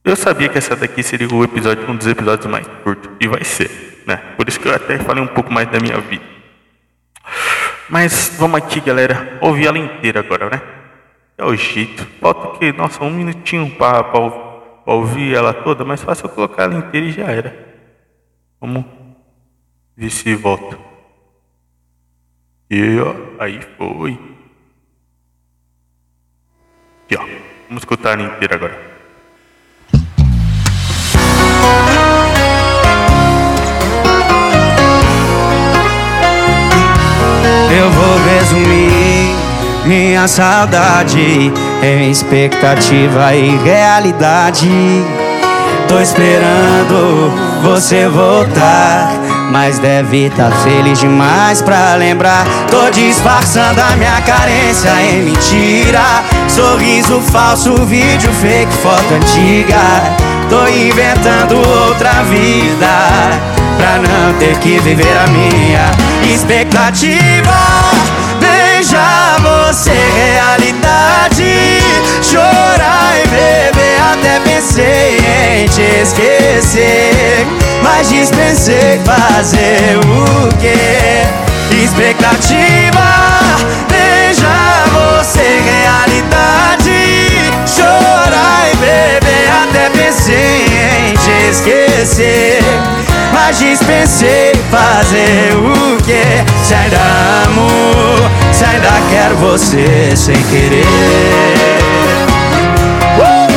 Eu 0.03 0.15
sabia 0.15 0.49
que 0.49 0.57
essa 0.57 0.75
daqui 0.75 1.01
seria 1.01 1.27
o 1.33 1.43
episódio, 1.43 1.89
um 1.89 1.95
dos 1.95 2.07
episódios 2.07 2.51
mais 2.51 2.67
curtos, 2.83 3.09
e 3.21 3.27
vai 3.27 3.43
ser 3.45 3.93
né? 4.05 4.17
Por 4.37 4.47
isso 4.47 4.59
que 4.59 4.67
eu 4.67 4.75
até 4.75 4.97
falei 4.99 5.23
um 5.23 5.27
pouco 5.27 5.51
mais 5.51 5.67
da 5.69 5.79
minha 5.79 5.99
vida. 5.99 6.23
Mas 7.89 8.35
vamos 8.37 8.57
aqui, 8.57 8.79
galera, 8.79 9.37
ouvir 9.41 9.67
ela 9.67 9.77
inteira 9.77 10.19
agora, 10.19 10.49
né? 10.49 10.61
É 11.37 11.45
o 11.45 11.55
jeito. 11.55 12.07
Falta 12.19 12.57
que, 12.57 12.71
nossa, 12.71 13.03
um 13.03 13.09
minutinho 13.09 13.69
para 13.71 14.17
ouvir 14.17 14.42
ela 15.35 15.53
toda, 15.53 15.85
mas 15.85 16.01
fácil 16.01 16.25
eu 16.25 16.29
colocar 16.29 16.63
ela 16.63 16.75
inteira 16.75 17.07
e 17.07 17.11
já 17.11 17.25
era. 17.25 17.73
Vamos 18.59 18.85
ver 19.95 20.09
se 20.09 20.35
volta. 20.35 20.77
E 22.69 22.99
ó, 22.99 23.13
aí 23.39 23.59
foi. 23.77 24.19
Aqui, 27.05 27.15
ó. 27.15 27.25
Vamos 27.67 27.81
escutar 27.83 28.19
ela 28.19 28.23
inteira 28.23 28.55
agora. 28.55 28.93
Eu 37.75 37.89
vou 37.89 38.17
resumir 38.25 39.35
minha 39.85 40.27
saudade 40.27 41.51
em 41.83 42.09
expectativa 42.09 43.35
e 43.35 43.57
realidade. 43.57 44.69
Tô 45.87 45.99
esperando 45.99 47.31
você 47.61 48.07
voltar, 48.07 49.11
mas 49.51 49.79
deve 49.79 50.29
tá 50.29 50.49
feliz 50.63 50.99
demais 50.99 51.61
pra 51.61 51.95
lembrar. 51.95 52.45
Tô 52.71 52.89
disfarçando 52.89 53.81
a 53.81 53.95
minha 53.97 54.21
carência 54.21 54.89
em 55.01 55.23
mentira. 55.23 56.23
Sorriso 56.47 57.19
falso, 57.19 57.75
vídeo 57.85 58.31
fake, 58.41 58.71
foto 58.73 59.13
antiga. 59.13 59.77
Tô 60.49 60.65
inventando 60.67 61.57
outra 61.57 62.23
vida 62.23 62.87
pra 63.77 63.97
não 63.97 64.33
ter 64.39 64.57
que 64.59 64.79
viver 64.79 65.17
a 65.17 65.27
minha 65.27 65.91
expectativa. 66.33 67.51
Veja 68.39 69.32
você, 69.73 69.89
realidade. 69.89 71.81
Chorar 72.21 73.15
e 73.17 73.27
beber, 73.27 73.97
até 74.13 74.39
pensei 74.41 75.17
em 75.17 75.67
te 75.67 75.81
esquecer. 76.01 77.47
Mas 77.81 78.07
dispensei 78.09 79.01
fazer 79.03 79.97
o 79.97 80.55
que? 80.57 81.75
Expectativa. 81.83 83.01
Veja 83.89 84.47
você, 84.93 85.61
realidade. 85.65 87.51
Chorar 87.65 88.69
e 88.71 88.75
beber, 88.75 89.49
até 89.63 89.89
pensei 89.89 90.67
em 91.09 91.13
te 91.15 91.49
esquecer. 91.49 92.61
Mas 93.33 93.57
dispensei 93.57 94.53
fazer 94.69 95.55
o 95.55 95.97
que? 96.03 96.43
Se 96.63 96.73
ainda 96.75 96.97
amo, 97.47 98.12
se 98.12 98.12
ainda 98.73 98.89
quero 99.09 99.35
você 99.37 100.15
sem 100.15 100.35
querer. 100.43 100.85
Uh! 103.19 103.53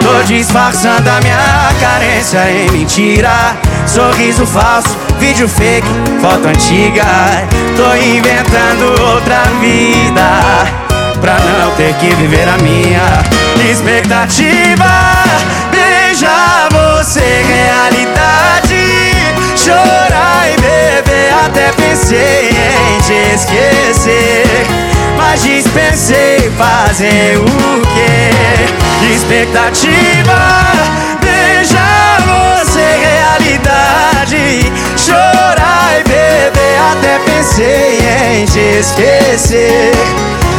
Tô 0.00 0.22
disfarçando 0.24 1.08
a 1.08 1.20
minha 1.20 1.68
carência 1.80 2.50
em 2.50 2.70
mentira. 2.70 3.56
Sorriso 3.86 4.46
falso, 4.46 4.96
vídeo 5.18 5.48
fake, 5.48 5.88
foto 6.20 6.48
antiga. 6.48 7.04
Tô 7.76 7.94
inventando 7.96 9.02
outra 9.02 9.42
vida 9.60 10.82
Pra 11.20 11.36
não 11.38 11.70
ter 11.76 11.94
que 11.94 12.14
viver 12.14 12.48
a 12.48 12.58
minha 12.58 13.41
expectativa 13.60 15.22
Beija 15.70 16.68
você, 16.70 17.20
realidade. 17.20 19.12
Chorar 19.56 20.50
e 20.50 20.56
beber, 20.60 21.32
até 21.44 21.72
pensei 21.72 22.50
em 22.50 23.00
te 23.00 23.34
esquecer. 23.34 24.66
Mas 25.16 25.42
dispensei 25.42 26.50
fazer 26.56 27.38
o 27.38 27.86
quê? 27.94 28.30
Expectativa 29.14 30.62
realidade 33.02 34.72
Chorar 34.96 34.96
e 34.96 34.96
beber 34.96 34.96
até 34.96 35.41
pensei 37.52 37.98
em 38.40 38.44
te 38.46 38.78
esquecer 38.78 39.92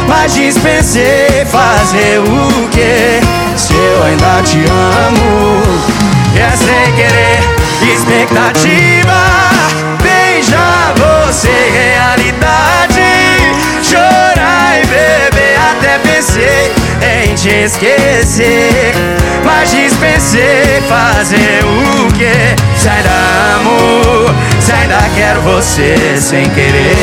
Mas 0.06 0.32
dispensei 0.34 1.44
fazer 1.46 2.20
o 2.20 2.68
que 2.68 3.20
Se 3.56 3.74
eu 3.74 4.02
ainda 4.04 4.42
te 4.42 4.58
amo 4.58 5.60
É 6.36 6.56
sem 6.56 6.94
querer 6.94 7.40
expectativa 7.92 9.12
Beija 10.02 10.94
você 10.96 11.48
realidade 11.72 13.02
Chorar 13.82 14.80
e 14.80 14.86
beber 14.86 15.58
até 15.72 15.98
pensei 15.98 16.72
em 17.02 17.34
te 17.34 17.48
esquecer 17.48 18.94
Mas 19.44 19.70
dispensei 19.70 20.80
fazer 20.88 21.64
o 21.64 22.12
que 22.12 22.78
Se 22.80 22.88
ainda 22.88 23.10
amo, 23.56 24.34
se 24.64 24.72
ainda 24.72 24.98
quero 25.14 25.42
você 25.42 26.18
sem 26.18 26.48
querer 26.54 26.94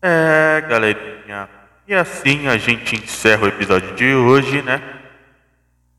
É, 0.00 0.60
galerinha. 0.68 1.48
E 1.88 1.92
assim 1.92 2.46
a 2.46 2.56
gente 2.56 2.94
encerra 2.94 3.46
o 3.46 3.48
episódio 3.48 3.96
de 3.96 4.14
hoje, 4.14 4.62
né? 4.62 4.80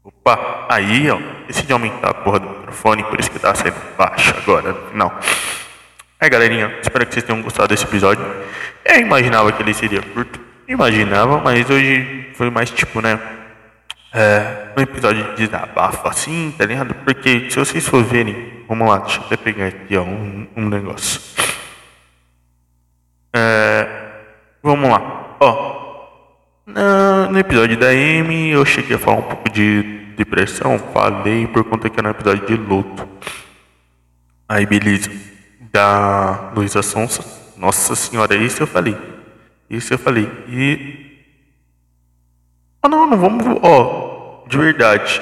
Opa, 0.06 0.66
aí, 0.70 1.12
ó. 1.12 1.20
Decidi 1.46 1.74
aumentar 1.74 2.12
a 2.12 2.14
porra 2.14 2.40
do 2.40 2.50
microfone, 2.50 3.04
por 3.04 3.20
isso 3.20 3.30
que 3.30 3.40
tá 3.40 3.54
saindo 3.54 3.76
baixo 3.98 4.34
agora 4.38 4.72
no 4.72 4.88
final. 4.90 5.20
É, 6.18 6.30
galerinha, 6.30 6.74
espero 6.82 7.06
que 7.06 7.14
vocês 7.14 7.26
tenham 7.26 7.42
gostado 7.42 7.68
desse 7.68 7.84
episódio. 7.84 8.26
Eu 8.86 9.02
imaginava 9.02 9.52
que 9.52 9.62
ele 9.62 9.74
seria 9.74 10.02
curto, 10.02 10.40
imaginava, 10.66 11.42
mas 11.42 11.70
hoje 11.70 12.30
foi 12.36 12.50
mais 12.50 12.70
tipo, 12.70 13.02
né? 13.02 13.20
É, 14.14 14.70
um 14.78 14.82
episódio 14.82 15.24
de 15.36 15.46
desabafo 15.46 16.08
assim, 16.08 16.54
tá 16.58 16.66
ligado? 16.66 16.94
Porque 16.96 17.50
se 17.50 17.58
vocês 17.58 17.88
for 17.88 18.04
verem, 18.04 18.64
vamos 18.68 18.88
lá, 18.88 19.00
deixa 19.00 19.20
eu 19.20 19.26
até 19.26 19.38
pegar 19.38 19.68
aqui, 19.68 19.96
ó, 19.96 20.04
um, 20.04 20.48
um 20.56 20.68
negócio. 20.68 21.22
É, 23.34 23.88
vamos 24.64 24.90
lá, 24.90 25.38
ó. 25.40 25.80
No, 26.66 27.32
no 27.32 27.40
episódio 27.40 27.78
da 27.78 27.90
Amy, 27.90 28.50
eu 28.50 28.66
cheguei 28.66 28.96
a 28.96 29.00
falar 29.00 29.18
um 29.18 29.24
pouco 29.24 29.50
de 29.50 29.84
depressão, 30.16 30.78
falei 30.78 31.48
por 31.48 31.64
conta 31.64 31.90
que 31.90 32.00
era 32.00 32.10
um 32.10 32.12
episódio 32.12 32.46
de 32.46 32.56
luto. 32.56 33.08
Aí, 34.48 34.66
beleza 34.66 35.12
da 35.72 36.52
Luísa 36.56 36.82
Sonsa. 36.82 37.24
Nossa 37.56 37.96
senhora, 37.96 38.36
isso 38.36 38.64
eu 38.64 38.68
falei. 38.68 38.98
Isso 39.70 39.94
eu 39.94 39.98
falei. 39.98 40.30
E. 40.48 41.09
Ah, 42.82 42.88
não, 42.88 43.08
não 43.08 43.18
vamos. 43.18 43.46
Ó, 43.62 44.46
de 44.48 44.58
verdade. 44.58 45.22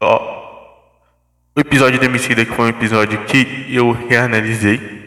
Ó. 0.00 0.40
O 1.56 1.60
episódio 1.60 1.98
do 1.98 2.04
Emicida, 2.04 2.44
que 2.44 2.52
foi 2.52 2.66
um 2.66 2.68
episódio 2.68 3.24
que 3.24 3.66
eu 3.68 3.90
reanalisei. 3.90 5.00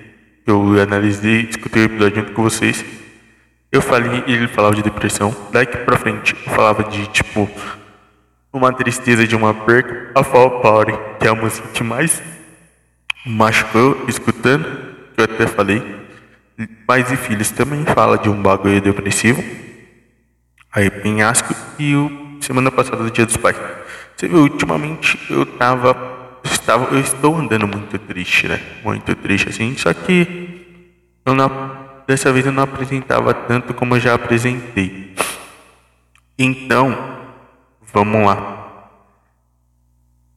Eu 0.45 0.81
analisei, 0.81 1.47
escutei 1.49 1.83
o 1.83 1.85
episódio 1.85 2.17
junto 2.17 2.33
com 2.33 2.43
vocês. 2.43 2.83
Eu 3.71 3.81
falei, 3.81 4.23
ele 4.27 4.47
falava 4.47 4.75
de 4.75 4.83
depressão. 4.83 5.33
Daqui 5.51 5.77
pra 5.77 5.97
frente, 5.97 6.35
eu 6.45 6.53
falava 6.53 6.83
de 6.83 7.07
tipo. 7.07 7.49
Uma 8.51 8.71
tristeza 8.71 9.25
de 9.25 9.35
uma 9.35 9.51
perca, 9.53 10.11
a 10.13 10.23
Fall 10.23 10.61
Party, 10.61 10.93
que 11.19 11.25
é 11.25 11.29
a 11.31 11.33
música 11.33 11.67
que 11.69 11.81
mais 11.81 12.21
machucou 13.25 14.05
escutando, 14.07 14.63
que 15.15 15.21
eu 15.21 15.23
até 15.25 15.47
falei. 15.47 15.81
Pais 16.85 17.11
e 17.11 17.15
filhos 17.15 17.49
também 17.49 17.83
fala 17.83 18.15
de 18.17 18.29
um 18.29 18.39
bagulho 18.39 18.79
depressivo. 18.79 19.43
Aí 20.73 20.89
penhasco 20.89 21.53
e 21.77 21.95
o 21.95 22.37
semana 22.41 22.71
passada 22.71 23.03
do 23.03 23.11
Dia 23.11 23.25
dos 23.25 23.37
Pais. 23.37 23.55
Você 24.15 24.27
viu, 24.27 24.39
ultimamente 24.39 25.19
eu 25.29 25.45
tava 25.45 26.13
estava 26.43 26.93
eu 26.95 26.99
estou 26.99 27.35
andando 27.35 27.67
muito 27.67 27.97
triste, 27.99 28.47
né? 28.47 28.59
Muito 28.83 29.15
triste 29.15 29.49
assim, 29.49 29.75
só 29.77 29.93
que 29.93 30.65
eu 31.25 31.33
não, 31.33 31.77
dessa 32.07 32.31
vez 32.31 32.45
eu 32.45 32.51
não 32.51 32.63
apresentava 32.63 33.33
tanto 33.33 33.73
como 33.73 33.95
eu 33.95 33.99
já 33.99 34.13
apresentei. 34.13 35.15
Então, 36.37 36.97
vamos 37.93 38.25
lá. 38.25 38.89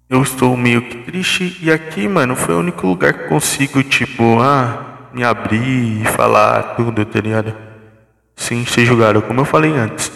Eu 0.09 0.23
estou 0.23 0.57
meio 0.57 0.83
que 0.83 0.99
triste 0.99 1.59
e 1.61 1.73
aqui, 1.73 2.07
mano, 2.07 2.37
foi 2.37 2.55
o 2.55 2.61
único 2.61 2.87
lugar 2.87 3.13
que 3.13 3.29
consigo, 3.29 3.83
tipo, 3.83 4.39
ah, 4.41 5.09
me 5.13 5.25
abrir 5.25 6.03
e 6.03 6.05
falar 6.05 6.75
tudo, 6.77 7.05
tá 7.05 7.21
ligado? 7.21 7.53
Sem 8.37 8.65
ser 8.65 8.85
julgado, 8.85 9.23
como 9.23 9.41
eu 9.41 9.45
falei 9.45 9.73
antes. 9.73 10.16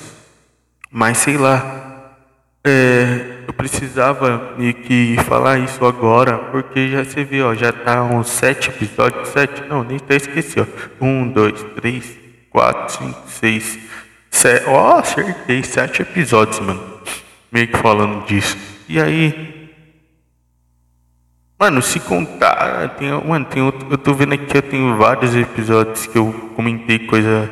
Mas 0.91 1.19
sei 1.19 1.37
lá, 1.37 2.17
é, 2.65 3.45
eu 3.47 3.53
precisava 3.53 4.55
meio 4.59 4.75
que 4.75 5.17
falar 5.25 5.59
isso 5.59 5.85
agora, 5.85 6.37
porque 6.37 6.89
já 6.89 7.05
você 7.05 7.25
vê, 7.25 7.43
ó, 7.43 7.55
já 7.55 7.73
tá 7.73 8.03
uns 8.03 8.29
sete 8.29 8.71
episódios, 8.71 9.29
sete, 9.29 9.63
não, 9.69 9.85
nem 9.85 9.97
até 9.97 10.17
esqueci, 10.17 10.61
ó. 10.61 10.67
Um, 11.01 11.29
dois, 11.29 11.63
três, 11.77 12.19
quatro, 12.51 12.97
cinco, 12.97 13.23
seis, 13.29 13.79
sete, 14.31 14.69
ó, 14.69 14.99
acertei, 14.99 15.63
sete 15.63 16.03
episódios, 16.03 16.61
mano. 16.61 17.01
Meio 17.53 17.69
que 17.69 17.77
falando 17.77 18.27
disso. 18.27 18.57
E 18.89 19.01
aí, 19.01 19.61
Mano, 21.61 21.83
se 21.83 22.01
contar, 22.01 22.97
tem, 22.97 23.11
mano, 23.11 23.45
tem, 23.45 23.63
eu 23.63 23.99
tô 23.99 24.15
vendo 24.15 24.33
aqui, 24.33 24.57
eu 24.57 24.63
tenho 24.63 24.97
vários 24.97 25.37
episódios 25.37 26.07
que 26.07 26.17
eu 26.17 26.33
comentei 26.57 27.01
coisa 27.01 27.51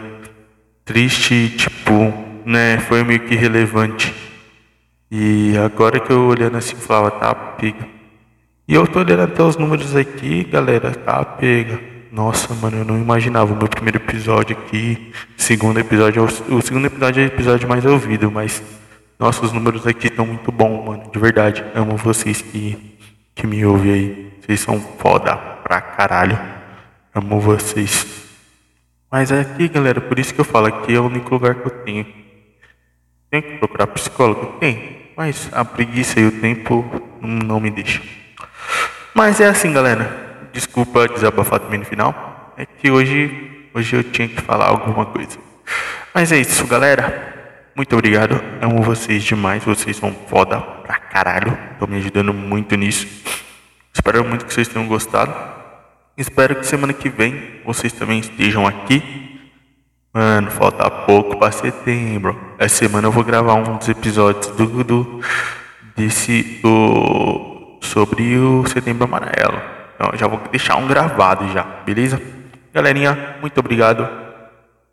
triste, 0.83 1.51
tipo, 1.59 2.28
né, 2.49 2.79
foi 2.79 3.05
meio 3.05 3.21
que 3.21 3.35
relevante. 3.35 4.15
E 5.11 5.55
agora 5.59 6.01
que 6.01 6.11
eu 6.11 6.27
olhando 6.27 6.57
assim, 6.57 6.77
falava, 6.77 7.11
tá 7.11 7.35
pega. 7.35 7.87
E 8.67 8.75
eu 8.75 8.87
tô 8.87 9.01
olhando 9.01 9.23
até 9.23 9.43
os 9.43 9.57
números 9.57 9.95
aqui, 9.95 10.45
galera, 10.45 10.91
tá 10.93 11.23
pega. 11.25 11.79
Nossa, 12.11 12.55
mano, 12.55 12.79
eu 12.79 12.85
não 12.87 12.99
imaginava 12.99 13.53
o 13.53 13.57
meu 13.57 13.69
primeiro 13.69 13.99
episódio 13.99 14.57
aqui, 14.57 15.13
segundo 15.37 15.79
episódio, 15.79 16.25
o 16.25 16.63
segundo 16.63 16.87
episódio 16.87 17.21
é 17.23 17.25
o 17.25 17.27
episódio 17.27 17.69
mais 17.69 17.85
ouvido, 17.85 18.31
mas 18.31 18.63
nossos 19.19 19.53
números 19.53 19.87
aqui 19.87 20.07
estão 20.07 20.25
muito 20.27 20.51
bons, 20.51 20.87
mano, 20.87 21.11
de 21.13 21.19
verdade. 21.19 21.63
Amo 21.75 21.97
vocês 21.97 22.41
que 22.41 22.99
que 23.35 23.47
me 23.47 23.65
ouve 23.65 23.93
aí. 23.93 24.33
Vocês 24.41 24.61
são 24.61 24.81
foda 24.81 25.37
pra 25.37 25.81
caralho. 25.81 26.39
Amo 27.15 27.39
vocês. 27.39 28.05
Mas 29.11 29.31
é 29.31 29.41
aqui, 29.41 29.69
galera, 29.69 30.01
por 30.01 30.19
isso 30.19 30.35
que 30.35 30.41
eu 30.41 30.45
falo, 30.45 30.67
aqui 30.67 30.95
é 30.95 31.01
o 31.01 31.07
único 31.07 31.33
lugar 31.33 31.55
que 31.55 31.67
eu 31.67 31.71
tenho. 31.71 32.18
Tem 33.31 33.43
que 33.43 33.59
procurar 33.59 33.87
psicólogo? 33.89 34.59
Tem. 34.59 35.11
Mas 35.17 35.49
a 35.53 35.65
preguiça 35.65 36.21
e 36.21 36.27
o 36.27 36.41
tempo 36.41 36.85
não 37.21 37.61
me 37.61 37.71
deixam. 37.71 38.03
Mas 39.15 39.41
é 39.41 39.49
assim, 39.49 39.73
galera. 39.73 40.49
Desculpa 40.53 41.09
desabafar 41.09 41.61
também 41.61 41.81
no 41.81 41.85
final. 41.85 42.55
É 42.57 42.65
que 42.65 42.91
hoje, 42.91 43.69
hoje 43.75 43.97
eu 43.97 44.03
tinha 44.03 44.29
que 44.29 44.41
falar 44.41 44.67
alguma 44.67 45.07
coisa. 45.07 45.39
Mas 46.15 46.33
é 46.33 46.39
isso, 46.39 46.67
galera. 46.67 47.37
Muito 47.75 47.93
obrigado. 47.95 48.41
Amo 48.63 48.83
vocês 48.83 49.23
demais. 49.23 49.65
Vocês 49.65 49.97
são 49.97 50.13
foda 50.29 50.61
pra 50.61 50.97
caralho. 50.99 51.57
Estão 51.73 51.87
me 51.87 51.97
ajudando 51.99 52.33
muito 52.33 52.77
nisso. 52.77 53.07
Espero 53.93 54.25
muito 54.25 54.47
que 54.47 54.55
vocês 54.55 54.69
tenham 54.69 54.89
gostado. 54.89 55.35
Espero 56.17 56.57
que 56.57 56.67
semana 56.67 56.93
que 56.93 57.09
vem 57.09 57.61
vocês 57.65 57.93
também 57.93 58.19
estejam 58.21 58.67
aqui. 58.67 59.28
Mano, 60.19 60.51
falta 60.51 60.91
pouco 60.91 61.37
para 61.37 61.53
setembro. 61.53 62.37
Essa 62.59 62.75
semana 62.75 63.07
eu 63.07 63.13
vou 63.13 63.23
gravar 63.23 63.55
um 63.55 63.77
dos 63.77 63.89
episódios 63.89 64.49
do, 64.49 64.83
do 64.83 65.21
desse 65.95 66.59
do 66.61 67.79
sobre 67.81 68.37
o 68.37 68.67
Setembro 68.67 69.05
Amarelo. 69.05 69.63
Então 69.95 70.11
já 70.15 70.27
vou 70.27 70.41
deixar 70.51 70.75
um 70.75 70.89
gravado 70.89 71.47
já, 71.53 71.63
beleza? 71.87 72.21
Galerinha, 72.75 73.37
muito 73.41 73.61
obrigado. 73.61 74.09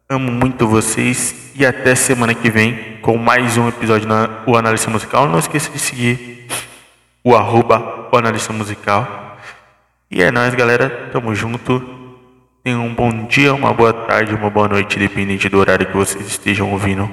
Amo 0.08 0.32
muito 0.32 0.68
vocês 0.68 1.52
e 1.56 1.66
até 1.66 1.96
semana 1.96 2.36
que 2.36 2.52
vem 2.52 3.00
com 3.02 3.18
mais 3.18 3.58
um 3.58 3.68
episódio 3.68 4.08
na 4.08 4.44
o 4.46 4.56
Analista 4.56 4.92
Musical. 4.92 5.28
Não 5.28 5.40
esqueça 5.40 5.72
de 5.72 5.80
seguir 5.80 6.48
o 7.24 7.36
arroba 7.36 8.10
o 8.12 8.54
Musical. 8.54 9.38
E 10.12 10.22
é 10.22 10.30
nóis, 10.30 10.54
galera. 10.54 11.10
Tamo 11.12 11.34
junto. 11.34 11.95
Tenham 12.66 12.84
um 12.84 12.96
bom 12.96 13.28
dia, 13.28 13.54
uma 13.54 13.72
boa 13.72 13.94
tarde, 13.94 14.34
uma 14.34 14.50
boa 14.50 14.68
noite, 14.68 14.98
dependente 14.98 15.48
do 15.48 15.60
horário 15.60 15.86
que 15.86 15.96
vocês 15.96 16.26
estejam 16.26 16.72
ouvindo. 16.72 17.08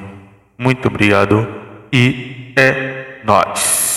Muito 0.57 0.89
obrigado 0.89 1.47
e 1.93 2.55
é 2.57 3.19
nóis. 3.23 3.92